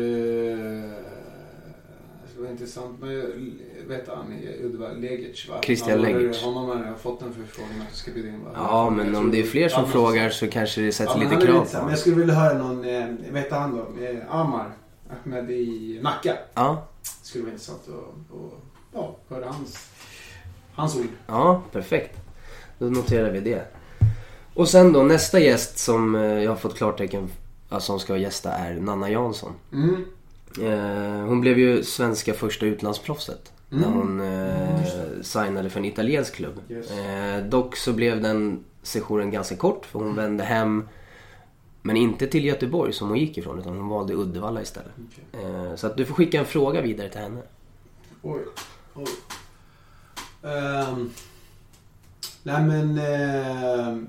[2.51, 2.99] intressant.
[2.99, 5.61] Men vet han i Uddevalla, Legic va?
[5.63, 6.43] Christian Legic.
[6.43, 8.51] Honom har jag fått en förfrågan att ska bjuda in va?
[8.55, 11.77] Ja, men om det är fler som frågar så kanske det sätter lite krav på.
[11.77, 14.03] Men jag skulle vilja höra någon, eh, heter han då?
[14.05, 14.71] Eh, Amar
[15.09, 16.37] Ahmed i Nacka.
[16.53, 18.51] Ja, skulle vara intressant att, att
[18.93, 19.89] ja, höra hans,
[20.73, 21.07] hans ord.
[21.27, 22.19] ja, perfekt.
[22.79, 23.65] Då noterar vi det.
[24.53, 27.29] Och sen då nästa gäst som eh, jag har fått klartecken
[27.69, 29.53] alltså, som ska gästa är Nanna Jansson.
[29.73, 30.05] Mm.
[30.61, 33.53] Eh, hon blev ju svenska första utlandsproffset.
[33.69, 33.99] När Mm.
[33.99, 36.59] hon eh, signade för en italiensk klubb.
[36.69, 36.91] Yes.
[36.91, 40.87] Eh, dock så blev den sessionen ganska kort för hon vände hem.
[41.81, 44.91] Men inte till Göteborg som hon gick ifrån utan hon valde Uddevalla istället.
[45.33, 47.41] Eh, så att du får skicka en fråga vidare till henne.
[48.21, 48.41] Oj.
[48.95, 49.05] Oj.
[50.43, 51.09] Ehm,
[52.43, 52.97] nej men...
[52.99, 54.07] ehm,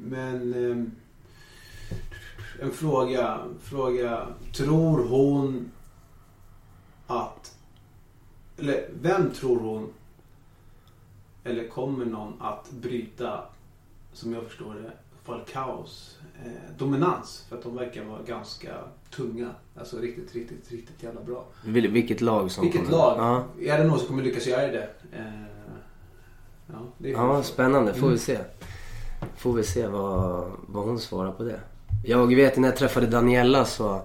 [0.00, 0.54] men...
[0.54, 0.90] ehm,
[2.62, 3.38] en fråga.
[3.62, 4.26] Fråga.
[4.56, 5.70] Tror hon
[7.10, 7.54] att...
[8.58, 9.88] Eller vem tror hon
[11.44, 13.40] eller kommer någon att bryta,
[14.12, 14.90] som jag förstår det,
[15.24, 17.44] Falcaos eh, dominans?
[17.48, 18.74] För att de verkar vara ganska
[19.16, 19.48] tunga.
[19.78, 21.44] Alltså riktigt, riktigt, riktigt jävla bra.
[21.64, 22.96] Vil- Vilket lag som Vilket kommer?
[22.96, 23.18] lag?
[23.58, 24.88] Ja, Är det någon som kommer lyckas göra det?
[25.12, 25.24] Eh,
[26.66, 27.92] ja, det är ja spännande.
[27.94, 28.18] Får vi Mm.
[28.18, 28.38] se.
[29.36, 31.60] Får vi se vad, vad hon svarar på det.
[32.04, 34.02] Jag vet när jag träffade Daniela så...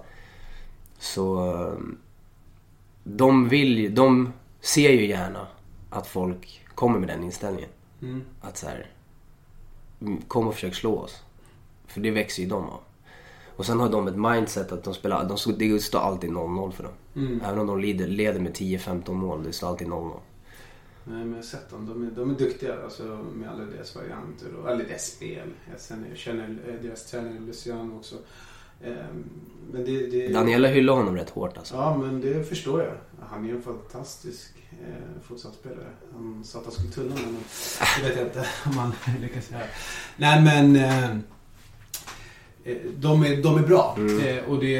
[0.98, 1.52] Så...
[3.08, 5.46] De vill De ser ju gärna
[5.90, 7.70] att folk kommer med den inställningen.
[8.02, 8.22] Mm.
[8.40, 8.90] Att så här,
[10.00, 11.22] mm, Kom och försök slå oss.
[11.86, 12.80] För det växer ju de av.
[13.56, 15.28] Och sen har de ett mindset att de spelar...
[15.28, 16.92] De, det står alltid 0-0 för dem.
[17.16, 17.40] Mm.
[17.44, 19.44] Även om de leder, leder med 10-15 mål.
[19.44, 20.12] Det står alltid 0-0.
[21.04, 21.86] Nej, men jag har sett dem.
[21.86, 23.02] De är, de är duktiga alltså,
[23.34, 25.48] med alla deras varianter och alla deras spel.
[25.70, 28.16] Jag känner, jag känner eh, deras tränare Luciano också.
[28.84, 29.24] Ehm,
[29.72, 31.74] men det, det, Daniela hyllar honom rätt hårt alltså.
[31.74, 32.92] Ja, men det förstår jag.
[33.30, 35.88] Han är en fantastisk eh, fotbollsspelare.
[36.12, 37.36] Han sa att han skulle tulla men
[38.02, 39.62] det vet jag inte om han lyckas göra.
[40.16, 41.10] Nej, men eh,
[42.64, 43.94] eh, de, är, de är bra.
[43.98, 44.26] Mm.
[44.26, 44.72] Eh, och det,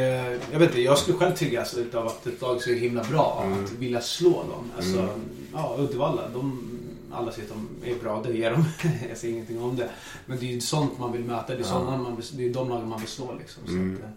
[0.52, 3.42] jag vet inte, jag skulle själv triggas utav att ett lag är så himla bra.
[3.46, 3.64] Mm.
[3.64, 4.70] Att vilja slå dem.
[4.76, 5.08] Alltså,
[5.52, 6.75] ja, Uddevalla, de,
[7.16, 8.64] alla säger att de är bra, det är de.
[9.08, 9.88] jag säger ingenting om det.
[10.26, 11.54] Men det är ju sånt man vill möta.
[11.54, 13.62] Det är, sådana man vill, det är de lagen man vill slå liksom.
[13.66, 13.94] Så Mm.
[13.94, 14.10] att, eh,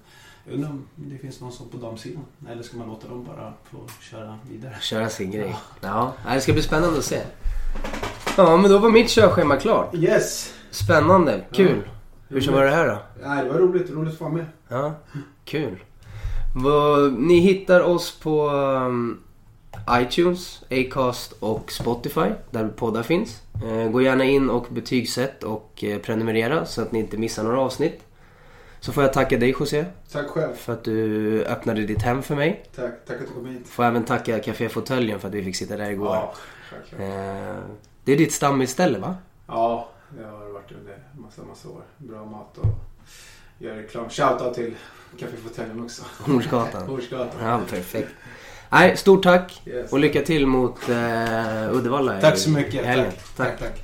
[0.46, 2.24] jag undrar om det finns någon som på damsidan.
[2.50, 4.76] Eller ska man låta dem bara få köra vidare?
[4.82, 5.56] Köra sin grej.
[5.82, 7.22] Ja, nej, det ska bli spännande att se.
[8.38, 9.96] Ja, men då var mitt körschema klart.
[9.96, 10.54] Yes!
[10.72, 11.82] Spännande, kul.
[12.28, 12.98] Hur så var det här då?
[13.28, 13.90] Nej, det var roligt.
[13.92, 14.46] Roligt att vara med.
[14.68, 14.94] Ja,
[15.46, 15.84] kul.
[17.18, 19.20] Ni hittar oss på um,
[19.92, 23.42] iTunes, Acast och Spotify där poddar finns.
[23.66, 27.60] Eh, gå gärna in och betygsätt och eh, prenumerera så att ni inte missar några
[27.62, 28.02] avsnitt.
[28.80, 30.54] Så får jag tacka dig José Tack själv.
[30.54, 32.66] för att du öppnade ditt hem för mig.
[32.76, 33.68] Tack, tack att du kom hit.
[33.68, 36.16] Får även tacka Café Fåtöljen för att vi fick sitta där igår.
[36.16, 36.34] Ja,
[36.70, 37.02] självklart.
[37.02, 37.64] Eh,
[38.04, 39.16] det är ditt stammisställe va?
[39.48, 41.82] Ja, det har varit under massa, massa år.
[41.98, 42.66] Bra mat och
[43.58, 44.10] gör reklam.
[44.10, 44.76] Shoutout till
[45.20, 46.04] Café Fåtöljen också.
[46.20, 46.88] Hornsgatan.
[46.88, 47.30] Hornsgatan.
[47.42, 48.10] Ja, perfekt.
[48.70, 49.92] Nej, stort tack Yes.
[49.92, 52.86] och lycka till mot eh, Uddevalla Tack så mycket.
[52.86, 53.36] Tack.
[53.38, 53.84] tack, tack.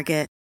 [0.01, 0.40] Target.